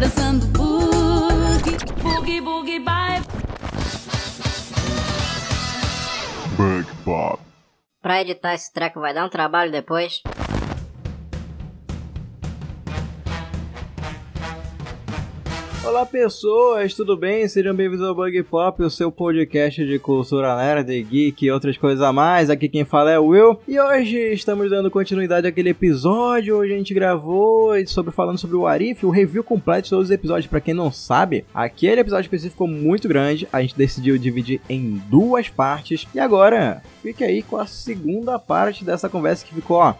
dançando 0.00 0.46
boogie, 0.46 1.76
boogie, 2.02 2.40
boogie, 2.40 2.80
bye. 2.80 3.22
Bug 6.56 6.86
Pop. 7.04 7.40
Pra 8.02 8.20
editar 8.20 8.54
esse 8.54 8.72
treco 8.72 9.00
vai 9.00 9.12
dar 9.12 9.24
um 9.24 9.28
trabalho 9.28 9.72
depois. 9.72 10.22
Olá 15.86 16.04
pessoas, 16.04 16.94
tudo 16.94 17.16
bem? 17.16 17.46
Sejam 17.46 17.72
bem-vindos 17.72 18.04
ao 18.04 18.12
Bug 18.12 18.42
Pop, 18.42 18.82
o 18.82 18.90
seu 18.90 19.12
podcast 19.12 19.86
de 19.86 20.00
cultura 20.00 20.56
nerd, 20.56 21.00
geek 21.04 21.46
e 21.46 21.50
outras 21.50 21.76
coisas 21.76 22.02
a 22.02 22.12
mais. 22.12 22.50
Aqui 22.50 22.68
quem 22.68 22.84
fala 22.84 23.12
é 23.12 23.18
o 23.20 23.26
Will. 23.26 23.56
E 23.68 23.78
hoje 23.78 24.18
estamos 24.32 24.68
dando 24.68 24.90
continuidade 24.90 25.46
àquele 25.46 25.70
episódio. 25.70 26.56
Hoje 26.56 26.74
a 26.74 26.76
gente 26.76 26.92
gravou 26.92 27.70
sobre 27.86 28.10
falando 28.10 28.36
sobre 28.36 28.56
o 28.56 28.66
Arif, 28.66 29.06
o 29.06 29.10
review 29.10 29.44
completo 29.44 29.84
de 29.84 29.90
todos 29.90 30.06
os 30.06 30.10
episódios. 30.10 30.48
Para 30.48 30.60
quem 30.60 30.74
não 30.74 30.90
sabe, 30.90 31.44
aquele 31.54 32.00
episódio 32.00 32.24
específico 32.24 32.64
ficou 32.64 32.68
muito 32.68 33.06
grande. 33.06 33.46
A 33.52 33.62
gente 33.62 33.78
decidiu 33.78 34.18
dividir 34.18 34.60
em 34.68 35.00
duas 35.08 35.48
partes. 35.48 36.04
E 36.12 36.18
agora, 36.18 36.82
fique 37.00 37.22
aí 37.22 37.44
com 37.44 37.58
a 37.58 37.66
segunda 37.66 38.40
parte 38.40 38.84
dessa 38.84 39.08
conversa 39.08 39.46
que 39.46 39.54
ficou, 39.54 39.76
ó 39.76 39.94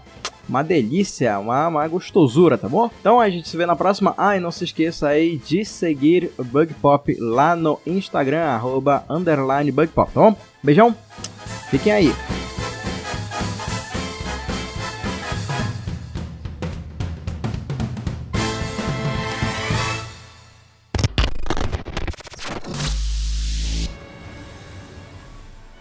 uma 0.48 0.62
delícia, 0.62 1.38
uma, 1.38 1.68
uma 1.68 1.88
gostosura, 1.88 2.56
tá 2.56 2.68
bom? 2.68 2.90
Então 3.00 3.20
a 3.20 3.28
gente 3.28 3.48
se 3.48 3.56
vê 3.56 3.66
na 3.66 3.76
próxima. 3.76 4.14
Ah, 4.16 4.36
e 4.36 4.40
não 4.40 4.50
se 4.50 4.64
esqueça 4.64 5.08
aí 5.08 5.38
de 5.38 5.64
seguir 5.64 6.30
o 6.38 6.44
Bug 6.44 6.72
Pop 6.74 7.16
lá 7.18 7.56
no 7.56 7.80
Instagram, 7.86 8.44
arroba 8.44 9.04
underline 9.08 9.70
Bug 9.72 9.88
Pop, 9.88 10.12
tá 10.12 10.20
bom? 10.20 10.36
Beijão, 10.62 10.94
fiquem 11.70 11.92
aí. 11.92 12.12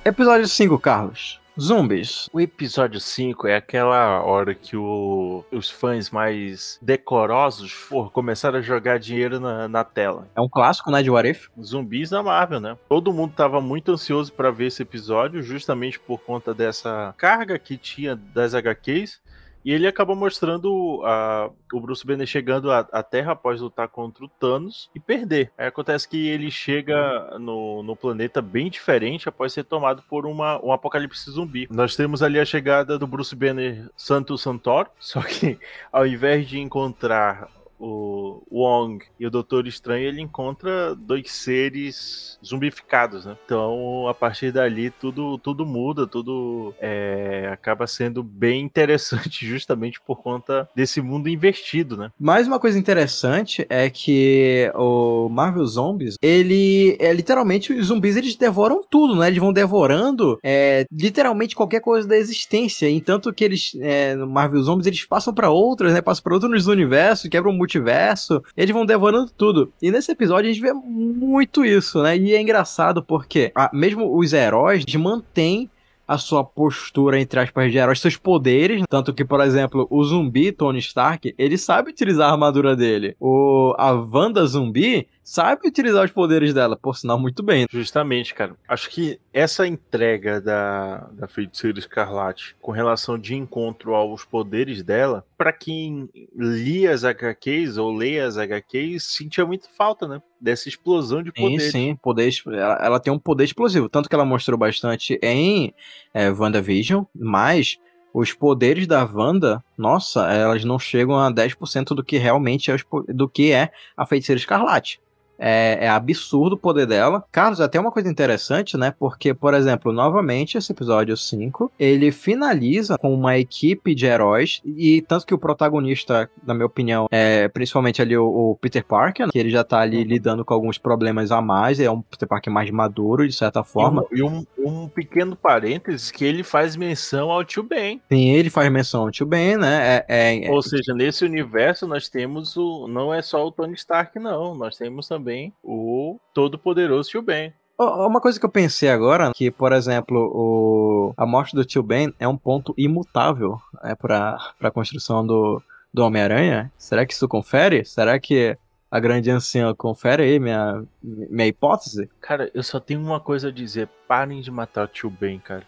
Episódio 0.05 0.47
5, 0.47 0.77
Carlos. 0.77 1.44
Zumbis. 1.59 2.30
O 2.34 2.42
episódio 2.42 3.00
5 3.00 3.48
é 3.48 3.56
aquela 3.56 4.22
hora 4.23 4.53
que 4.53 4.75
o- 4.75 5.44
os 5.52 5.70
fãs 5.70 6.09
mais 6.09 6.78
decorosos 6.81 7.72
for, 7.72 8.11
começaram 8.11 8.59
a 8.59 8.61
jogar 8.61 9.00
dinheiro 9.00 9.39
na, 9.39 9.67
na 9.67 9.83
tela. 9.83 10.28
É 10.36 10.42
um 10.42 10.50
clássico, 10.50 10.92
né, 10.92 11.02
de 11.02 11.09
What 11.09 11.30
If? 11.30 11.48
Zumbis 11.61 12.09
da 12.09 12.22
Marvel, 12.22 12.59
né? 12.59 12.78
Todo 12.89 13.14
mundo 13.14 13.33
tava 13.36 13.61
muito 13.61 13.92
ansioso 13.94 14.33
pra 14.33 14.52
ver 14.52 14.66
esse 14.67 14.81
episódio, 14.81 15.42
justamente 15.42 16.00
por 16.00 16.20
conta 16.20 16.53
dessa 16.53 17.14
carga 17.17 17.58
que 17.58 17.78
tinha 17.78 18.16
das 18.16 18.53
HQs. 18.53 19.22
E 19.66 19.71
ele 19.73 19.88
acabou 19.88 20.16
mostrando 20.16 21.02
a- 21.03 21.49
o 21.73 21.80
Bruce 21.81 22.05
Banner 22.05 22.27
chegando 22.27 22.71
à, 22.71 22.80
à 22.91 23.02
Terra 23.02 23.31
após 23.31 23.59
lutar 23.59 23.88
contra 23.89 24.23
o 24.23 24.30
Thanos 24.30 24.91
e 24.94 24.99
perder. 24.99 25.52
Aí 25.58 25.66
acontece 25.67 26.08
que 26.08 26.27
ele 26.27 26.52
chega 26.52 27.38
no, 27.39 27.81
no 27.81 27.95
planeta 27.95 28.43
bem 28.43 28.69
diferente 28.69 29.27
após 29.27 29.52
ser 29.53 29.63
tomado 29.63 30.03
por 30.03 30.27
uma, 30.27 30.63
um 30.63 30.71
apocalipse 30.71 31.31
zumbi. 31.31 31.67
Nós 31.71 31.95
temos 31.95 32.21
ali 32.21 32.39
a 32.39 32.45
chegada 32.45 32.99
do 32.99 33.08
Bruce 33.08 33.36
Banner 33.36 33.89
Santo 33.97 34.38
Santor, 34.38 34.88
só 34.99 35.21
que 35.23 35.58
ao 35.91 36.05
invés 36.05 36.47
de 36.47 36.59
encontrar 36.59 37.49
o 37.79 38.41
Wong 38.51 39.03
e 39.19 39.25
o 39.25 39.31
Doutor 39.31 39.67
Estranho, 39.67 40.07
ele 40.07 40.21
encontra 40.21 40.95
dois 40.95 41.31
seres 41.31 42.39
zumbificados, 42.43 43.25
né? 43.25 43.37
Então, 43.45 44.07
a 44.07 44.13
partir 44.13 44.51
dali, 44.51 44.89
tudo, 44.89 45.37
tudo 45.37 45.65
muda, 45.65 46.07
tudo 46.07 46.73
é, 46.79 47.49
acaba 47.51 47.87
sendo 47.87 48.23
bem 48.23 48.61
interessante, 48.61 49.45
justamente 49.47 49.99
por 50.01 50.21
conta 50.21 50.67
desse 50.75 51.01
mundo 51.01 51.29
investido, 51.29 51.97
né? 51.97 52.11
Mais 52.19 52.47
uma 52.47 52.59
coisa 52.59 52.79
interessante 52.79 53.65
é 53.69 53.89
que 53.89 54.71
o 54.75 55.29
Marvel 55.29 55.65
Zombies, 55.65 56.15
ele 56.21 56.95
é 56.99 57.11
literalmente 57.13 57.73
os 57.73 57.87
zumbis 57.87 58.15
eles 58.15 58.35
devoram 58.35 58.81
tudo, 58.89 59.15
né? 59.15 59.27
Eles 59.27 59.39
vão 59.39 59.53
devorando 59.53 60.39
é, 60.43 60.85
literalmente 60.91 61.55
qualquer 61.55 61.80
coisa 61.80 62.08
da 62.08 62.17
existência. 62.17 62.89
E 62.89 63.02
tanto 63.02 63.33
que 63.33 63.43
eles 63.43 63.75
é, 63.80 64.15
no 64.15 64.27
Marvel 64.27 64.61
Zombies 64.61 64.87
eles 64.87 65.05
passam 65.05 65.33
pra 65.33 65.49
outras, 65.49 65.93
né? 65.93 66.02
Passam 66.02 66.23
pra 66.23 66.33
outros 66.33 66.67
universos, 66.67 67.30
quebram 67.30 67.52
o 67.52 67.58
multiverso, 67.65 68.42
eles 68.55 68.73
vão 68.73 68.86
devorando 68.86 69.31
tudo. 69.36 69.73
E 69.81 69.92
nesse 69.92 70.11
episódio 70.11 70.49
a 70.49 70.53
gente 70.53 70.61
vê 70.61 70.73
muito 70.73 71.65
isso, 71.65 72.02
né? 72.02 72.17
E 72.17 72.33
é 72.33 72.42
engraçado 72.42 73.03
porque 73.03 73.52
ah, 73.55 73.70
mesmo 73.73 74.17
os 74.17 74.31
heróis 74.31 74.86
mantêm 74.95 75.70
a 76.08 76.17
sua 76.17 76.43
postura, 76.43 77.20
entre 77.20 77.39
aspas, 77.39 77.71
de 77.71 77.77
herói, 77.77 77.95
seus 77.95 78.15
poderes. 78.15 78.83
Tanto 78.87 79.14
que, 79.14 79.26
por 79.26 79.42
exemplo, 79.42 79.87
o 79.89 80.03
zumbi, 80.03 80.52
Tony 80.52 80.80
Stark, 80.80 81.33
ele 81.37 81.58
sabe 81.58 81.89
utilizar 81.89 82.30
a 82.30 82.33
armadura 82.33 82.76
dele. 82.76 83.15
O, 83.20 83.73
a 83.77 83.92
Wanda 83.92 84.45
zumbi 84.45 85.08
sabe 85.25 85.67
utilizar 85.67 86.05
os 86.05 86.11
poderes 86.11 86.53
dela, 86.53 86.77
por 86.77 86.95
sinal, 86.95 87.19
muito 87.19 87.41
bem. 87.41 87.65
Justamente, 87.71 88.33
cara. 88.33 88.55
Acho 88.67 88.89
que 88.91 89.19
essa 89.33 89.65
entrega 89.67 90.39
da, 90.39 91.09
da 91.13 91.27
Feiticeira 91.27 91.80
Escarlate 91.80 92.55
com 92.61 92.71
relação 92.71 93.17
de 93.17 93.35
encontro 93.35 93.95
aos 93.95 94.23
poderes 94.23 94.83
dela, 94.83 95.25
pra 95.37 95.52
quem 95.52 96.08
lia 96.35 96.93
as 96.93 97.03
HQs 97.03 97.77
ou 97.77 97.91
lê 97.93 98.19
as 98.19 98.37
HQs, 98.37 99.03
sentia 99.03 99.45
muito 99.45 99.67
falta, 99.75 100.08
né? 100.08 100.21
Dessa 100.39 100.69
explosão 100.69 101.23
de 101.23 101.31
Sim, 101.35 101.41
poderes. 101.41 101.71
sim, 101.71 101.95
poder, 102.02 102.27
es- 102.27 102.43
ela, 102.45 102.77
ela 102.81 102.99
tem 102.99 103.11
um 103.11 103.17
poder 103.19 103.43
explosivo. 103.45 103.89
Tanto 103.89 104.08
que 104.08 104.14
ela 104.15 104.23
mostrou 104.25 104.58
bastante 104.58 105.17
em 105.23 105.73
é, 106.14 106.30
WandaVision, 106.30 107.03
mas 107.15 107.77
os 108.14 108.31
poderes 108.31 108.87
da 108.87 109.03
Wanda, 109.03 109.61
nossa, 109.77 110.31
elas 110.31 110.64
não 110.64 110.80
chegam 110.80 111.17
a 111.17 111.30
10% 111.30 111.93
do 111.95 112.03
que 112.03 112.17
realmente 112.17 112.71
é, 112.71 112.75
os 112.75 112.85
do 113.09 113.27
que 113.27 113.52
é 113.52 113.71
a 113.97 114.05
Feiticeira 114.05 114.39
Escarlate. 114.39 115.02
É, 115.37 115.77
é 115.81 115.89
absurdo 115.89 116.53
o 116.53 116.57
poder 116.57 116.85
dela. 116.85 117.23
Carlos, 117.31 117.59
até 117.61 117.79
uma 117.79 117.91
coisa 117.91 118.09
interessante, 118.09 118.77
né? 118.77 118.93
Porque, 118.97 119.33
por 119.33 119.53
exemplo, 119.53 119.91
novamente, 119.91 120.57
esse 120.57 120.71
episódio 120.71 121.15
5, 121.15 121.71
ele 121.79 122.11
finaliza 122.11 122.97
com 122.97 123.13
uma 123.13 123.37
equipe 123.37 123.93
de 123.95 124.05
heróis, 124.05 124.61
e 124.65 125.01
tanto 125.01 125.25
que 125.25 125.33
o 125.33 125.37
protagonista, 125.37 126.29
na 126.45 126.53
minha 126.53 126.65
opinião, 126.65 127.07
é 127.11 127.47
principalmente 127.47 128.01
ali 128.01 128.18
o, 128.18 128.25
o 128.25 128.57
Peter 128.59 128.83
Parker, 128.83 129.25
né, 129.25 129.31
que 129.31 129.39
ele 129.39 129.50
já 129.50 129.63
tá 129.63 129.79
ali 129.79 130.03
lidando 130.03 130.45
com 130.45 130.53
alguns 130.53 130.77
problemas 130.77 131.31
a 131.31 131.41
mais, 131.41 131.79
é 131.79 131.89
um 131.89 132.01
Peter 132.01 132.27
Parker 132.27 132.51
mais 132.51 132.69
maduro, 132.71 133.27
de 133.27 133.33
certa 133.33 133.63
forma. 133.63 134.06
E, 134.12 134.23
um, 134.23 134.45
e 134.57 134.62
um, 134.62 134.83
um 134.83 134.88
pequeno 134.88 135.35
parênteses 135.35 136.12
que 136.12 136.23
ele 136.23 136.44
faz 136.44 136.75
menção 136.75 137.31
ao 137.31 137.44
Tio 137.44 137.63
Ben. 137.63 138.01
Sim, 138.12 138.29
ele 138.29 138.50
faz 138.50 138.71
menção 138.71 139.03
ao 139.03 139.12
Tio 139.12 139.25
Ben, 139.25 139.57
né? 139.57 139.97
É, 139.97 140.06
é- 140.07 140.45
é- 140.45 140.51
Ou 140.51 140.62
seja, 140.62 140.94
nesse 140.94 141.25
universo 141.25 141.88
nós 141.88 142.07
temos 142.09 142.56
o. 142.56 142.88
Não 142.88 143.13
é 143.13 143.21
só 143.21 143.45
o 143.45 143.51
Tony 143.51 143.73
Stark, 143.73 144.17
não. 144.19 144.56
Nós 144.56 144.77
temos 144.77 145.07
também 145.07 145.25
o 145.63 146.19
todo-poderoso 146.33 147.09
Tio 147.09 147.21
Ben. 147.21 147.53
Uma 147.77 148.21
coisa 148.21 148.39
que 148.39 148.45
eu 148.45 148.50
pensei 148.50 148.89
agora, 148.89 149.33
que, 149.33 149.51
por 149.51 149.74
exemplo, 149.74 150.31
o... 150.33 151.13
a 151.18 151.25
morte 151.25 151.53
do 151.53 151.65
Tio 151.65 151.83
Ben 151.83 152.13
é 152.18 152.25
um 152.27 152.38
ponto 152.38 152.74
imutável 152.77 153.59
é, 153.83 153.94
para 153.94 154.38
a 154.62 154.71
construção 154.71 155.27
do, 155.27 155.62
do 155.94 156.03
Homem-Aranha. 156.03 156.71
Será 156.77 157.06
que 157.06 157.13
isso 157.13 157.27
confere? 157.27 157.83
Será 157.83 158.18
que 158.18 158.57
a 158.89 159.00
grande 159.00 159.30
anciã 159.30 159.74
confere 159.75 160.24
aí 160.24 160.39
minha, 160.39 160.85
minha 161.03 161.47
hipótese? 161.47 162.09
Cara, 162.21 162.50
eu 162.53 162.63
só 162.63 162.80
tenho 162.80 163.01
uma 163.01 163.19
coisa 163.19 163.50
a 163.50 163.51
dizer. 163.51 163.89
Parem 164.07 164.42
de 164.42 164.51
matar 164.51 164.86
o 164.86 164.88
Tio 164.88 165.10
Ben, 165.10 165.39
cara. 165.39 165.63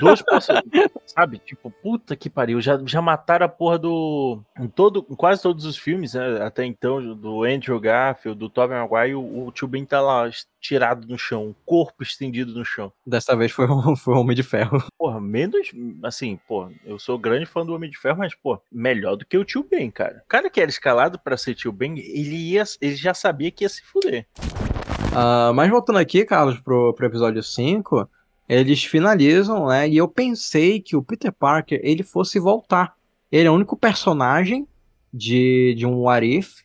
Duas 0.00 0.22
pessoas. 0.22 0.60
sabe? 1.06 1.38
Tipo, 1.38 1.70
puta 1.70 2.16
que 2.16 2.30
pariu. 2.30 2.60
Já, 2.60 2.78
já 2.84 3.00
mataram 3.00 3.46
a 3.46 3.48
porra 3.48 3.78
do. 3.78 4.40
Em, 4.58 4.68
todo, 4.68 5.06
em 5.10 5.14
quase 5.14 5.42
todos 5.42 5.64
os 5.64 5.76
filmes, 5.76 6.14
né? 6.14 6.42
Até 6.42 6.64
então, 6.64 7.14
do 7.14 7.44
Andrew 7.44 7.78
Garfield, 7.80 8.38
do 8.38 8.48
Tobey 8.48 8.78
Maguire, 8.78 9.14
o, 9.14 9.46
o 9.46 9.52
Tio 9.52 9.68
Ben 9.68 9.84
tá 9.84 10.00
lá 10.00 10.28
tirado 10.60 11.06
no 11.06 11.18
chão, 11.18 11.46
um 11.46 11.54
corpo 11.64 12.02
estendido 12.02 12.52
no 12.52 12.64
chão. 12.64 12.92
Dessa 13.06 13.36
vez 13.36 13.52
foi 13.52 13.66
um, 13.70 13.96
foi 13.96 14.14
um 14.14 14.18
Homem 14.18 14.36
de 14.36 14.42
Ferro. 14.42 14.82
Porra, 14.98 15.20
menos. 15.20 15.70
Assim, 16.02 16.38
pô, 16.46 16.70
eu 16.84 16.98
sou 16.98 17.18
grande 17.18 17.46
fã 17.46 17.64
do 17.64 17.74
Homem 17.74 17.90
de 17.90 17.98
Ferro, 17.98 18.18
mas, 18.18 18.34
pô, 18.34 18.60
melhor 18.70 19.16
do 19.16 19.24
que 19.24 19.38
o 19.38 19.44
Tio 19.44 19.62
Ben, 19.62 19.90
cara. 19.90 20.22
O 20.24 20.28
cara 20.28 20.50
que 20.50 20.60
era 20.60 20.70
escalado 20.70 21.18
pra 21.18 21.36
ser 21.36 21.54
Tio 21.54 21.72
Ben, 21.72 21.98
ele, 21.98 22.36
ia, 22.36 22.64
ele 22.80 22.96
já 22.96 23.14
sabia 23.14 23.50
que 23.50 23.64
ia 23.64 23.68
se 23.68 23.82
fuder. 23.82 24.26
Ah, 25.20 25.52
mas 25.52 25.68
voltando 25.68 25.98
aqui, 25.98 26.24
Carlos, 26.24 26.58
pro, 26.60 26.94
pro 26.94 27.06
episódio 27.06 27.42
5, 27.42 28.08
eles 28.48 28.84
finalizam, 28.84 29.66
né? 29.66 29.88
E 29.88 29.96
eu 29.96 30.06
pensei 30.06 30.80
que 30.80 30.94
o 30.94 31.02
Peter 31.02 31.32
Parker 31.32 31.80
ele 31.82 32.02
fosse 32.04 32.38
voltar. 32.38 32.94
Ele 33.30 33.48
é 33.48 33.50
o 33.50 33.54
único 33.54 33.76
personagem 33.76 34.66
de, 35.12 35.74
de 35.76 35.84
um 35.84 36.02
What 36.02 36.24
If, 36.24 36.58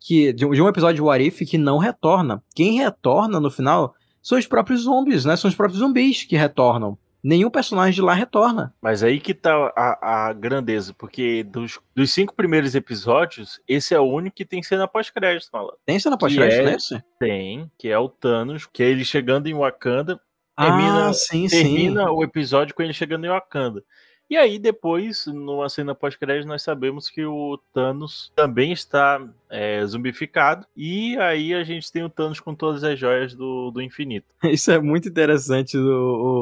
que, 0.00 0.32
de, 0.32 0.46
um- 0.46 0.50
de 0.52 0.62
um 0.62 0.68
episódio 0.68 0.96
de 0.96 1.02
What 1.02 1.22
If 1.22 1.40
que 1.50 1.58
não 1.58 1.76
retorna. 1.76 2.42
Quem 2.54 2.78
retorna 2.78 3.38
no 3.38 3.50
final 3.50 3.94
são 4.22 4.38
os 4.38 4.46
próprios 4.46 4.82
zombies, 4.82 5.26
né? 5.26 5.36
São 5.36 5.48
os 5.50 5.54
próprios 5.54 5.80
zumbis 5.80 6.24
que 6.24 6.36
retornam. 6.36 6.96
Nenhum 7.22 7.50
personagem 7.50 7.94
de 7.94 8.02
lá 8.02 8.14
retorna. 8.14 8.74
Mas 8.80 9.02
aí 9.02 9.18
que 9.18 9.34
tá 9.34 9.72
a, 9.76 10.28
a 10.28 10.32
grandeza, 10.32 10.94
porque 10.96 11.42
dos, 11.42 11.78
dos 11.94 12.12
cinco 12.12 12.34
primeiros 12.34 12.74
episódios, 12.74 13.60
esse 13.66 13.94
é 13.94 13.98
o 13.98 14.04
único 14.04 14.36
que 14.36 14.44
tem 14.44 14.62
cena 14.62 14.86
pós-crédito, 14.86 15.50
malandro. 15.52 15.78
Tem 15.84 15.98
cena 15.98 16.16
pós-crédito 16.16 16.60
é- 16.60 16.72
nesse? 16.72 17.02
Tem, 17.18 17.70
que 17.78 17.88
é 17.88 17.98
o 17.98 18.08
Thanos, 18.08 18.66
que 18.66 18.82
é 18.82 18.86
ele 18.86 19.04
chegando 19.04 19.48
em 19.48 19.54
Wakanda. 19.54 20.20
Termina- 20.56 21.08
ah, 21.08 21.12
sim, 21.12 21.46
Termina 21.46 22.10
o 22.10 22.22
episódio 22.22 22.74
com 22.74 22.82
ele 22.82 22.92
chegando 22.92 23.24
em 23.24 23.28
Wakanda. 23.28 23.82
E 24.30 24.36
aí, 24.36 24.58
depois, 24.58 25.26
numa 25.26 25.70
cena 25.70 25.94
pós-crédito, 25.94 26.46
nós 26.46 26.62
sabemos 26.62 27.08
que 27.08 27.24
o 27.24 27.58
Thanos 27.72 28.30
também 28.36 28.72
está 28.72 29.26
é, 29.48 29.82
zumbificado. 29.86 30.66
E 30.76 31.16
aí 31.16 31.54
a 31.54 31.64
gente 31.64 31.90
tem 31.90 32.04
o 32.04 32.10
Thanos 32.10 32.38
com 32.38 32.54
todas 32.54 32.84
as 32.84 32.98
joias 32.98 33.34
do, 33.34 33.70
do 33.70 33.80
infinito. 33.80 34.26
Isso 34.44 34.70
é 34.70 34.78
muito 34.78 35.08
interessante. 35.08 35.78
O, 35.78 35.82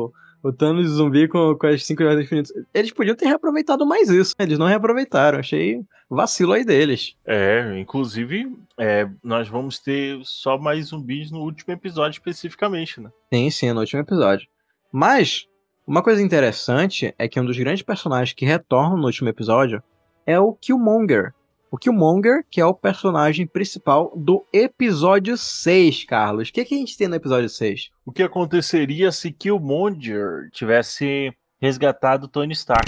o, 0.09 0.13
o 0.47 0.53
Thanos 0.53 0.89
zumbi 0.89 1.27
com, 1.27 1.57
com 1.57 1.67
as 1.67 1.85
cinco 1.85 2.03
joias 2.03 2.17
do 2.17 2.23
infinito. 2.23 2.53
Eles 2.73 2.93
podiam 2.93 3.17
ter 3.17 3.27
reaproveitado 3.27 3.85
mais 3.85 4.09
isso. 4.09 4.35
Eles 4.39 4.59
não 4.59 4.67
reaproveitaram. 4.67 5.39
Achei 5.39 5.83
vacilo 6.09 6.53
aí 6.53 6.65
deles. 6.65 7.17
É, 7.27 7.79
inclusive, 7.79 8.57
é, 8.79 9.09
nós 9.23 9.49
vamos 9.49 9.79
ter 9.79 10.19
só 10.23 10.57
mais 10.57 10.87
zumbis 10.87 11.31
no 11.31 11.41
último 11.41 11.73
episódio 11.73 12.19
especificamente, 12.19 13.01
né? 13.01 13.11
Sim, 13.33 13.51
sim, 13.51 13.73
no 13.73 13.81
último 13.81 14.01
episódio. 14.01 14.47
Mas, 14.93 15.47
uma 15.87 16.03
coisa 16.03 16.23
interessante 16.23 17.13
é 17.19 17.29
que 17.29 17.41
um 17.41 17.45
dos 17.45 17.59
grandes 17.59 17.83
personagens 17.83 18.33
que 18.33 18.47
retornam 18.47 18.97
no 18.97 19.07
último 19.07 19.29
episódio 19.29 19.83
é 20.25 20.39
o 20.39 20.53
Killmonger. 20.53 21.35
O 21.69 21.77
Killmonger, 21.77 22.45
que 22.49 22.61
é 22.61 22.65
o 22.65 22.73
personagem 22.73 23.45
principal 23.45 24.13
do 24.17 24.47
episódio 24.53 25.37
6, 25.37 26.05
Carlos. 26.05 26.49
O 26.49 26.53
que, 26.53 26.65
que 26.65 26.75
a 26.77 26.79
gente 26.79 26.97
tem 26.97 27.09
no 27.09 27.17
episódio 27.17 27.49
6? 27.49 27.91
O 28.05 28.13
que 28.13 28.23
aconteceria 28.23 29.11
se 29.11 29.33
Killmonger 29.33 30.49
tivesse 30.53 31.33
resgatado 31.61 32.29
Tony 32.29 32.53
Stark? 32.53 32.87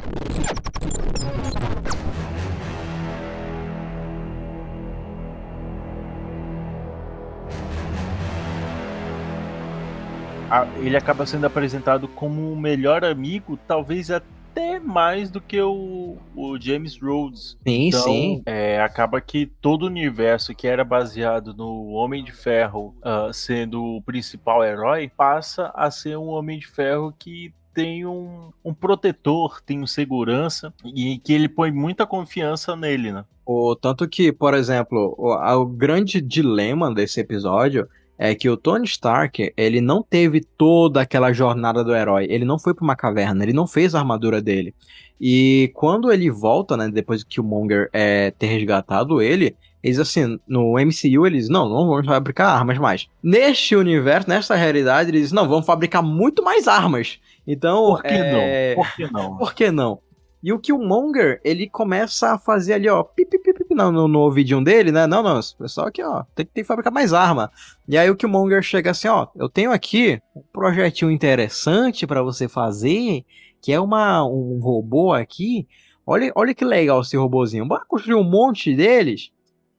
ele 10.79 10.97
acaba 10.97 11.27
sendo 11.27 11.47
apresentado 11.47 12.09
como 12.09 12.51
o 12.51 12.57
melhor 12.57 13.05
amigo, 13.05 13.59
talvez 13.69 14.11
até 14.11 14.38
mais 14.79 15.31
do 15.31 15.41
que 15.41 15.61
o, 15.61 16.17
o 16.35 16.61
James 16.61 16.99
Rhodes. 17.01 17.57
Sim, 17.67 17.89
Então, 17.89 18.03
sim. 18.03 18.43
é, 18.47 18.81
acaba 18.81 19.21
que 19.21 19.47
todo 19.47 19.83
o 19.83 19.87
universo 19.87 20.55
que 20.55 20.67
era 20.67 20.85
baseado 20.85 21.55
no 21.55 21.89
Homem 21.89 22.25
de 22.25 22.33
Ferro 22.33 22.95
ah, 23.03 23.31
sendo 23.33 23.83
o 23.83 24.03
principal 24.03 24.65
herói 24.65 25.11
passa 25.15 25.73
a 25.75 25.91
ser 25.91 26.17
um 26.17 26.29
Homem 26.29 26.59
de 26.59 26.67
Ferro 26.67 27.15
que 27.19 27.53
tem 27.75 28.05
um, 28.05 28.51
um 28.65 28.75
protetor, 28.75 29.61
tem 29.61 29.81
um 29.81 29.87
segurança 29.87 30.75
e 30.85 31.19
que 31.19 31.33
ele 31.33 31.49
põe 31.49 31.71
muita 31.71 32.05
confiança 32.05 32.75
nele, 32.75 33.13
né? 33.13 33.25
O, 33.47 33.77
tanto 33.77 34.09
que, 34.09 34.33
por 34.33 34.53
exemplo, 34.53 35.15
o, 35.17 35.33
o 35.33 35.67
grande 35.67 36.21
dilema 36.21 36.93
desse 36.93 37.21
episódio 37.21 37.89
é 38.19 38.35
que 38.35 38.51
o 38.51 38.57
Tony 38.57 38.85
Stark, 38.85 39.53
ele 39.57 39.81
não 39.81 40.03
teve 40.03 40.41
toda 40.41 41.01
aquela 41.01 41.33
jornada 41.33 41.85
do 41.85 41.95
herói. 41.95 42.27
Ele 42.29 42.45
não 42.45 42.59
foi 42.59 42.75
pra 42.75 42.83
uma 42.83 42.97
caverna, 42.97 43.45
ele 43.45 43.53
não 43.53 43.67
fez 43.67 43.95
a 43.95 44.01
armadura 44.01 44.43
dele. 44.43 44.75
E 45.21 45.71
quando 45.75 46.13
ele 46.13 46.29
volta, 46.31 46.77
né, 46.77 46.89
depois 46.89 47.23
que 47.23 47.41
o 47.41 47.45
Monger 47.45 47.89
é, 47.93 48.33
ter 48.33 48.47
resgatado 48.47 49.23
ele, 49.23 49.57
eles 49.83 50.01
assim, 50.01 50.39
no 50.49 50.75
MCU 50.75 51.27
eles, 51.27 51.49
não, 51.49 51.69
não 51.69 51.87
vamos 51.87 52.07
fabricar 52.07 52.57
armas 52.57 52.79
mais. 52.79 53.09
Neste 53.23 53.77
universo, 53.77 54.29
nessa 54.29 54.57
realidade, 54.57 55.11
eles, 55.11 55.31
não, 55.31 55.49
vamos 55.49 55.65
fabricar 55.65 56.03
muito 56.03 56.43
mais 56.43 56.67
armas. 56.67 57.21
Então, 57.47 57.87
Por 57.87 58.03
que 58.03 58.09
é, 58.09 58.75
não? 58.75 58.83
Por 58.83 58.97
que 58.97 59.13
não? 59.13 59.37
por 59.37 59.55
que 59.55 59.71
não? 59.71 59.99
E 60.43 60.53
o 60.53 60.59
Killmonger, 60.59 61.41
ele 61.45 61.69
começa 61.69 62.35
a 62.35 62.39
fazer 62.39 62.75
ali, 62.75 62.89
ó, 62.89 63.03
pip, 63.03 63.39
no, 63.79 63.93
no, 63.93 64.09
no 64.09 64.19
ouvidinho 64.21 64.63
dele, 64.63 64.93
né? 64.93 65.07
Não, 65.07 65.23
não, 65.23 65.41
pessoal 65.59 65.87
aqui, 65.87 66.03
ó, 66.03 66.25
tem, 66.35 66.47
que- 66.47 66.65
fabricar 66.65 66.93
mais 66.93 67.13
arma. 67.15 67.51
E 67.89 67.97
aí 67.97 68.11
o 68.11 68.17
Killmonger 68.17 68.63
chega 68.63 68.91
assim, 68.91 69.09
ó, 69.09 69.29
eu 69.37 69.49
tenho 69.49 69.73
aqui 69.73 70.21
um 70.37 70.43
projetinho 70.53 71.11
interessante 71.11 72.07
pra 72.07 72.23
você 72.23 72.49
fazer, 72.49 73.25
que 73.63 73.73
é 73.73 73.81
uma, 73.81 74.25
um 74.25 74.59
robô 74.61 75.13
aqui. 75.13 75.67
Olha, 76.07 76.33
olha 76.35 76.55
que 76.55 76.65
legal 76.65 77.01
esse 77.01 77.17
robozinho. 77.17 77.67
Bora 77.67 77.85
construir 77.87 78.15
um 78.15 78.25
monte 78.25 78.75
deles. 78.75 79.31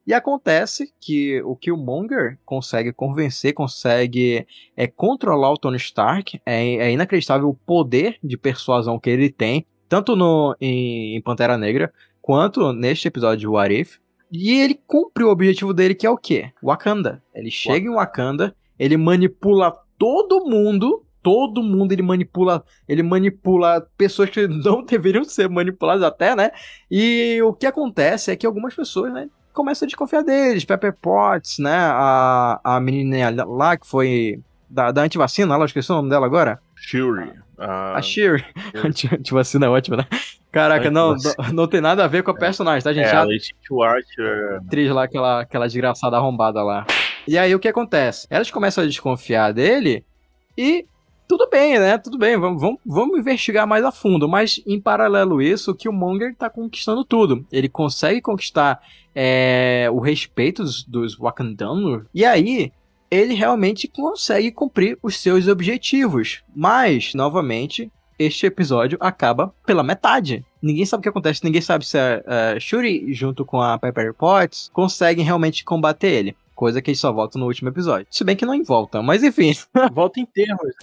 E 0.06 0.14
acontece 0.14 0.92
que 1.00 1.40
o 1.44 1.56
Killmonger 1.56 2.40
consegue 2.44 2.92
convencer, 2.92 3.54
consegue 3.54 4.48
é, 4.76 4.88
controlar 4.88 5.52
o 5.52 5.58
Tony 5.58 5.78
Stark. 5.78 6.42
É, 6.46 6.76
é 6.76 6.92
inacreditável 6.92 7.48
o 7.50 7.54
poder 7.54 8.18
de 8.24 8.36
persuasão 8.36 9.00
que 9.00 9.10
ele 9.10 9.30
tem, 9.30 9.68
tanto 9.88 10.16
no, 10.16 10.56
em, 10.60 11.16
em 11.16 11.22
Pantera 11.22 11.58
Negra, 11.58 11.94
quanto 12.30 12.72
neste 12.74 13.08
episódio 13.08 13.40
de 13.40 13.48
What 13.48 13.74
If. 13.74 13.98
E 14.32 14.52
ele 14.62 14.80
cumpre 14.86 15.24
o 15.24 15.30
objetivo 15.32 15.74
dele, 15.74 15.96
que 15.96 16.06
é 16.06 16.10
o 16.12 16.16
quê? 16.16 16.52
Wakanda. 16.64 17.24
Ele 17.34 17.50
chega 17.50 17.88
em 17.88 17.92
Wakanda, 17.96 18.56
ele 18.78 18.98
manipula 18.98 19.74
todo 19.98 20.46
mundo. 20.46 21.04
Todo 21.24 21.64
mundo 21.64 21.92
ele 21.92 22.04
manipula, 22.04 22.64
ele 22.88 23.02
manipula 23.02 23.82
pessoas 23.98 24.30
que 24.30 24.46
não 24.48 24.84
deveriam 24.86 25.24
ser 25.24 25.50
manipuladas 25.50 26.04
até, 26.04 26.36
né? 26.36 26.52
E 26.92 27.42
o 27.42 27.52
que 27.52 27.66
acontece 27.66 28.30
é 28.30 28.36
que 28.36 28.46
algumas 28.46 28.76
pessoas, 28.76 29.12
né, 29.12 29.28
começam 29.52 29.86
a 29.86 29.88
desconfiar 29.88 30.22
deles. 30.24 30.64
Pepper 30.64 30.96
Potts, 31.02 31.58
né, 31.58 31.76
a, 31.76 32.62
a 32.64 32.80
menina 32.80 33.44
lá 33.44 33.76
que 33.76 33.88
foi 33.88 34.40
da, 34.70 34.92
da 34.92 35.02
antivacina, 35.02 35.56
ela 35.56 35.66
esqueci 35.66 35.92
o 35.92 35.96
nome 35.96 36.10
dela 36.12 36.28
agora. 36.28 36.60
Shuri. 36.76 37.32
ah, 37.58 37.96
A 37.98 38.02
Shiri. 38.04 38.46
Anti- 38.86 39.10
Antivacina 39.18 39.66
é 39.66 39.70
ótima, 39.70 39.98
né? 39.98 40.06
Caraca, 40.52 40.90
não, 40.90 41.16
não, 41.54 41.68
tem 41.68 41.80
nada 41.80 42.04
a 42.04 42.08
ver 42.08 42.24
com 42.24 42.32
a 42.32 42.36
personagem, 42.36 42.84
tá, 42.84 42.92
gente? 42.92 43.06
é, 43.06 43.12
Já 43.12 43.20
a 43.22 43.24
Letitia 43.24 43.86
Archer. 43.86 44.62
atriz 44.66 44.92
lá, 44.92 45.04
aquela, 45.04 45.42
aquela 45.42 45.68
desgraçada 45.68 46.18
arrombada 46.18 46.64
lá. 46.64 46.88
E 47.28 47.38
aí 47.38 47.54
o 47.54 47.60
que 47.60 47.68
acontece? 47.68 48.26
Elas 48.30 48.50
começam 48.50 48.84
a 48.84 48.88
desconfiar 48.88 49.54
dele 49.54 50.04
e 50.58 50.86
tudo 51.28 51.48
bem, 51.48 51.78
né? 51.78 51.96
Tudo 52.00 52.18
bem, 52.18 52.36
vamos, 52.40 52.60
vamos, 52.60 52.80
vamos 52.84 53.20
investigar 53.20 53.68
mais 53.68 53.86
a 53.86 53.92
fundo. 53.92 54.28
Mas 54.28 54.60
em 54.66 54.82
paralelo 54.82 55.38
a 55.38 55.44
isso, 55.44 55.70
o 55.70 55.76
Killmonger 55.76 56.36
tá 56.36 56.50
conquistando 56.50 57.06
tudo. 57.06 57.46
Ele 57.52 57.70
consegue 57.70 58.20
conquistar 58.20 58.82
é, 59.14 59.88
o 59.92 60.00
respeito 60.00 60.64
dos, 60.64 60.84
dos 60.84 61.16
Wakandanos. 61.16 62.06
E 62.16 62.26
aí 62.26 62.72
ele 63.12 63.36
realmente 63.36 63.88
consegue 63.88 64.52
cumprir 64.52 64.98
os 65.04 65.20
seus 65.20 65.48
objetivos. 65.48 66.42
Mas, 66.56 67.14
novamente, 67.14 67.92
este 68.20 68.46
episódio 68.46 68.98
acaba 69.02 69.54
pela 69.66 69.82
metade. 69.82 70.46
Ninguém 70.62 70.86
sabe 70.86 71.00
o 71.00 71.04
que 71.04 71.10
acontece, 71.10 71.44
ninguém 71.44 71.62
sabe 71.62 71.86
se 71.86 71.98
a, 71.98 72.22
a 72.56 72.60
Shuri, 72.60 73.14
junto 73.14 73.46
com 73.46 73.62
a 73.62 73.80
Pepper 73.80 74.14
Potts, 74.14 74.70
conseguem 74.74 75.24
realmente 75.24 75.64
combater 75.64 76.10
ele. 76.10 76.36
Coisa 76.54 76.82
que 76.82 76.92
eles 76.92 77.00
só 77.00 77.12
voltam 77.14 77.40
no 77.40 77.48
último 77.48 77.70
episódio. 77.70 78.06
Se 78.12 78.24
bem 78.26 78.36
que 78.36 78.46
não 78.46 78.62
volta, 78.64 79.02
mas 79.02 79.24
enfim. 79.24 79.54
Volta 79.94 80.20
em 80.20 80.26
termos. 80.26 80.74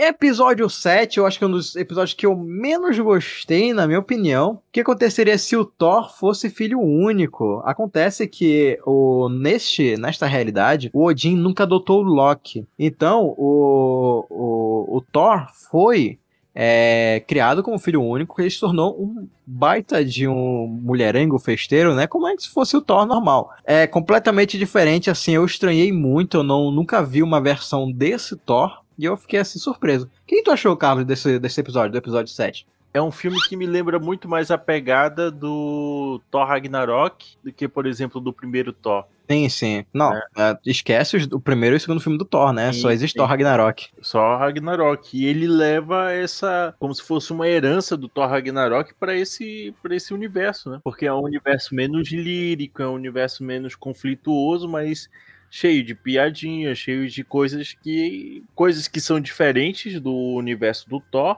Episódio 0.00 0.70
7, 0.70 1.18
eu 1.18 1.26
acho 1.26 1.36
que 1.36 1.44
é 1.44 1.48
um 1.48 1.50
dos 1.50 1.74
episódios 1.74 2.14
que 2.14 2.24
eu 2.24 2.36
menos 2.36 2.96
gostei, 3.00 3.72
na 3.72 3.84
minha 3.84 3.98
opinião. 3.98 4.52
O 4.52 4.62
que 4.70 4.78
aconteceria 4.78 5.36
se 5.36 5.56
o 5.56 5.64
Thor 5.64 6.16
fosse 6.16 6.48
filho 6.48 6.78
único? 6.78 7.60
Acontece 7.64 8.28
que 8.28 8.78
o, 8.86 9.28
neste, 9.28 9.96
nesta 9.96 10.24
realidade, 10.24 10.88
o 10.92 11.04
Odin 11.04 11.34
nunca 11.34 11.64
adotou 11.64 11.98
o 11.98 12.06
Loki. 12.06 12.64
Então, 12.78 13.34
o, 13.36 14.24
o, 14.30 14.98
o 14.98 15.00
Thor 15.00 15.48
foi 15.68 16.20
é, 16.54 17.22
criado 17.26 17.62
como 17.62 17.78
filho 17.78 18.02
único 18.02 18.40
ele 18.40 18.50
se 18.50 18.58
tornou 18.58 19.00
um 19.00 19.28
baita 19.46 20.04
de 20.04 20.26
um 20.26 20.66
mulherengo 20.66 21.38
festeiro, 21.38 21.94
né? 21.94 22.06
Como 22.06 22.26
é 22.26 22.34
que 22.34 22.42
se 22.42 22.48
fosse 22.48 22.76
o 22.76 22.82
Thor 22.82 23.06
normal. 23.06 23.50
É 23.64 23.86
completamente 23.86 24.58
diferente, 24.58 25.10
assim, 25.10 25.32
eu 25.32 25.44
estranhei 25.44 25.92
muito, 25.92 26.38
eu 26.38 26.42
não, 26.42 26.70
nunca 26.70 27.02
vi 27.02 27.22
uma 27.22 27.40
versão 27.40 27.90
desse 27.90 28.36
Thor. 28.36 28.82
E 28.98 29.04
eu 29.04 29.16
fiquei 29.16 29.38
assim 29.38 29.60
surpreso. 29.60 30.06
O 30.06 30.26
que 30.26 30.42
tu 30.42 30.50
achou, 30.50 30.76
Carlos, 30.76 31.04
desse, 31.04 31.38
desse 31.38 31.60
episódio, 31.60 31.92
do 31.92 31.98
episódio 31.98 32.34
7? 32.34 32.66
É 32.92 33.00
um 33.02 33.10
filme 33.10 33.36
que 33.48 33.56
me 33.56 33.66
lembra 33.66 33.98
muito 33.98 34.28
mais 34.28 34.50
a 34.50 34.56
pegada 34.58 35.30
do 35.30 36.20
Thor 36.30 36.46
Ragnarok 36.46 37.36
do 37.44 37.52
que, 37.52 37.68
por 37.68 37.86
exemplo, 37.86 38.20
do 38.20 38.32
primeiro 38.32 38.72
Thor. 38.72 39.04
Sim, 39.30 39.46
sim. 39.50 39.84
Não, 39.92 40.14
é, 40.14 40.58
esquece 40.64 41.18
os- 41.18 41.26
o 41.30 41.38
primeiro 41.38 41.76
e 41.76 41.78
o 41.78 41.80
segundo 41.80 42.00
filme 42.00 42.16
do 42.16 42.24
Thor, 42.24 42.50
né? 42.50 42.72
Sim, 42.72 42.80
Só 42.80 42.90
existe 42.90 43.12
sim. 43.12 43.18
Thor 43.18 43.28
Ragnarok. 43.28 43.88
Só 44.00 44.38
Ragnarok. 44.38 45.14
E 45.18 45.26
ele 45.26 45.46
leva 45.46 46.10
essa. 46.10 46.74
como 46.78 46.94
se 46.94 47.02
fosse 47.02 47.30
uma 47.30 47.46
herança 47.46 47.94
do 47.94 48.08
Thor 48.08 48.26
Ragnarok 48.26 48.94
pra 48.98 49.14
esse, 49.14 49.74
pra 49.82 49.94
esse 49.94 50.14
universo, 50.14 50.70
né? 50.70 50.80
Porque 50.82 51.04
é 51.04 51.12
um 51.12 51.22
universo 51.22 51.74
menos 51.74 52.10
lírico, 52.10 52.80
é 52.82 52.88
um 52.88 52.94
universo 52.94 53.44
menos 53.44 53.74
conflituoso, 53.74 54.66
mas 54.66 55.10
cheio 55.50 55.84
de 55.84 55.94
piadinhas, 55.94 56.78
cheio 56.78 57.06
de 57.06 57.22
coisas 57.22 57.74
que. 57.74 58.42
coisas 58.54 58.88
que 58.88 59.00
são 59.00 59.20
diferentes 59.20 60.00
do 60.00 60.14
universo 60.14 60.88
do 60.88 61.00
Thor, 61.00 61.36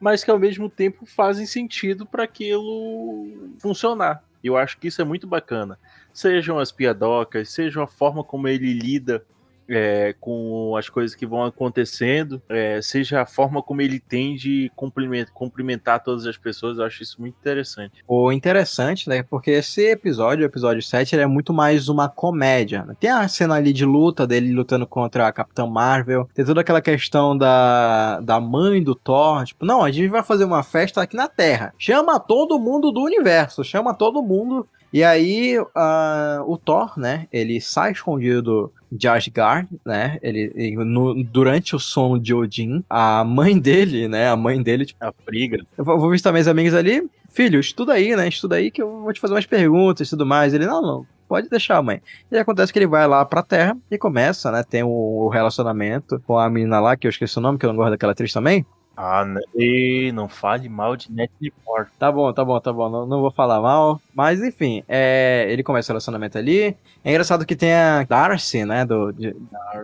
mas 0.00 0.24
que 0.24 0.30
ao 0.30 0.38
mesmo 0.38 0.68
tempo 0.68 1.04
fazem 1.04 1.44
sentido 1.44 2.06
para 2.06 2.24
aquilo 2.24 3.52
funcionar. 3.58 4.24
Eu 4.42 4.56
acho 4.56 4.78
que 4.78 4.88
isso 4.88 5.02
é 5.02 5.04
muito 5.04 5.26
bacana. 5.26 5.78
Sejam 6.12 6.58
as 6.58 6.72
piadocas, 6.72 7.50
seja 7.50 7.84
a 7.84 7.86
forma 7.86 8.24
como 8.24 8.48
ele 8.48 8.72
lida 8.72 9.24
é, 9.70 10.14
com 10.20 10.76
as 10.76 10.88
coisas 10.88 11.14
que 11.14 11.26
vão 11.26 11.44
acontecendo, 11.44 12.42
é, 12.48 12.82
seja 12.82 13.22
a 13.22 13.26
forma 13.26 13.62
como 13.62 13.80
ele 13.80 14.00
tem 14.00 14.34
de 14.34 14.70
cumprimentar, 14.74 15.32
cumprimentar 15.32 16.02
todas 16.02 16.26
as 16.26 16.36
pessoas, 16.36 16.78
eu 16.78 16.84
acho 16.84 17.02
isso 17.02 17.20
muito 17.20 17.36
interessante. 17.40 18.02
O 18.06 18.32
interessante, 18.32 19.08
né? 19.08 19.22
Porque 19.22 19.52
esse 19.52 19.88
episódio, 19.88 20.42
o 20.42 20.46
episódio 20.46 20.82
7, 20.82 21.14
ele 21.14 21.22
é 21.22 21.26
muito 21.26 21.52
mais 21.52 21.88
uma 21.88 22.08
comédia. 22.08 22.84
né? 22.84 22.94
Tem 22.98 23.10
a 23.10 23.26
cena 23.28 23.54
ali 23.54 23.72
de 23.72 23.84
luta 23.84 24.26
dele 24.26 24.52
lutando 24.52 24.86
contra 24.86 25.28
a 25.28 25.32
Capitã 25.32 25.66
Marvel. 25.66 26.28
Tem 26.34 26.44
toda 26.44 26.60
aquela 26.60 26.80
questão 26.80 27.36
da, 27.36 28.20
da 28.20 28.40
mãe 28.40 28.82
do 28.82 28.94
Thor. 28.94 29.44
Tipo, 29.44 29.64
não, 29.64 29.84
a 29.84 29.90
gente 29.90 30.08
vai 30.08 30.22
fazer 30.22 30.44
uma 30.44 30.62
festa 30.62 31.02
aqui 31.02 31.16
na 31.16 31.28
Terra. 31.28 31.72
Chama 31.78 32.18
todo 32.18 32.58
mundo 32.58 32.90
do 32.90 33.00
universo. 33.00 33.62
Chama 33.62 33.94
todo 33.94 34.22
mundo. 34.22 34.66
E 34.92 35.04
aí, 35.04 35.56
ah, 35.76 36.42
o 36.46 36.56
Thor, 36.56 36.98
né? 36.98 37.28
Ele 37.32 37.60
sai 37.60 37.92
escondido 37.92 38.72
de 38.90 39.06
Asgard, 39.08 39.68
né? 39.84 40.18
Ele, 40.22 40.52
ele- 40.54 40.76
no- 40.84 41.22
durante 41.24 41.76
o 41.76 41.78
sono 41.78 42.18
de 42.18 42.34
Odin, 42.34 42.84
a 42.88 43.22
mãe 43.24 43.58
dele, 43.58 44.08
né? 44.08 44.28
A 44.28 44.36
mãe 44.36 44.62
dele, 44.62 44.84
tipo, 44.86 45.04
A 45.04 45.12
briga. 45.24 45.58
eu 45.78 45.84
vou 45.84 45.98
vou 45.98 46.10
visitar 46.10 46.32
meus 46.32 46.46
amigos 46.46 46.74
ali. 46.74 47.08
Filho, 47.28 47.60
estuda 47.60 47.92
aí, 47.92 48.16
né? 48.16 48.26
Estuda 48.28 48.56
aí 48.56 48.70
que 48.70 48.82
eu 48.82 49.02
vou 49.02 49.12
te 49.12 49.20
fazer 49.20 49.34
umas 49.34 49.46
perguntas 49.46 50.06
e 50.06 50.10
tudo 50.10 50.26
mais. 50.26 50.52
Ele, 50.52 50.66
não, 50.66 50.82
não, 50.82 51.06
pode 51.28 51.48
deixar, 51.48 51.80
mãe. 51.82 52.00
E 52.32 52.36
acontece 52.36 52.72
que 52.72 52.78
ele 52.80 52.88
vai 52.88 53.06
lá 53.06 53.24
pra 53.24 53.42
Terra 53.42 53.76
e 53.90 53.96
começa, 53.96 54.50
né? 54.50 54.64
Tem 54.68 54.82
o, 54.82 54.88
o 54.88 55.28
relacionamento 55.28 56.20
com 56.26 56.36
a 56.38 56.50
menina 56.50 56.80
lá, 56.80 56.96
que 56.96 57.06
eu 57.06 57.10
esqueci 57.10 57.38
o 57.38 57.40
nome, 57.40 57.58
que 57.58 57.64
eu 57.64 57.70
não 57.70 57.76
gosto 57.76 57.90
daquela 57.90 58.12
atriz 58.12 58.32
também. 58.32 58.66
Ah, 58.96 59.24
e 59.56 60.12
não 60.12 60.28
fale 60.28 60.68
mal 60.68 60.94
de 60.94 61.10
Natalie 61.10 61.52
Portman. 61.64 61.96
Tá 61.98 62.12
bom, 62.12 62.32
tá 62.32 62.44
bom, 62.44 62.60
tá 62.60 62.72
bom. 62.72 62.90
Não, 62.90 63.06
não 63.06 63.20
vou 63.20 63.30
falar 63.30 63.60
mal. 63.60 64.00
Mas 64.14 64.42
enfim, 64.42 64.84
é, 64.86 65.46
ele 65.48 65.62
começa 65.62 65.90
o 65.90 65.94
relacionamento 65.94 66.36
ali. 66.36 66.76
É 67.02 67.10
engraçado 67.10 67.46
que 67.46 67.56
tem 67.56 67.72
a 67.72 68.04
Darcy, 68.04 68.64
né? 68.64 68.84
Do, 68.84 69.10
de, 69.12 69.34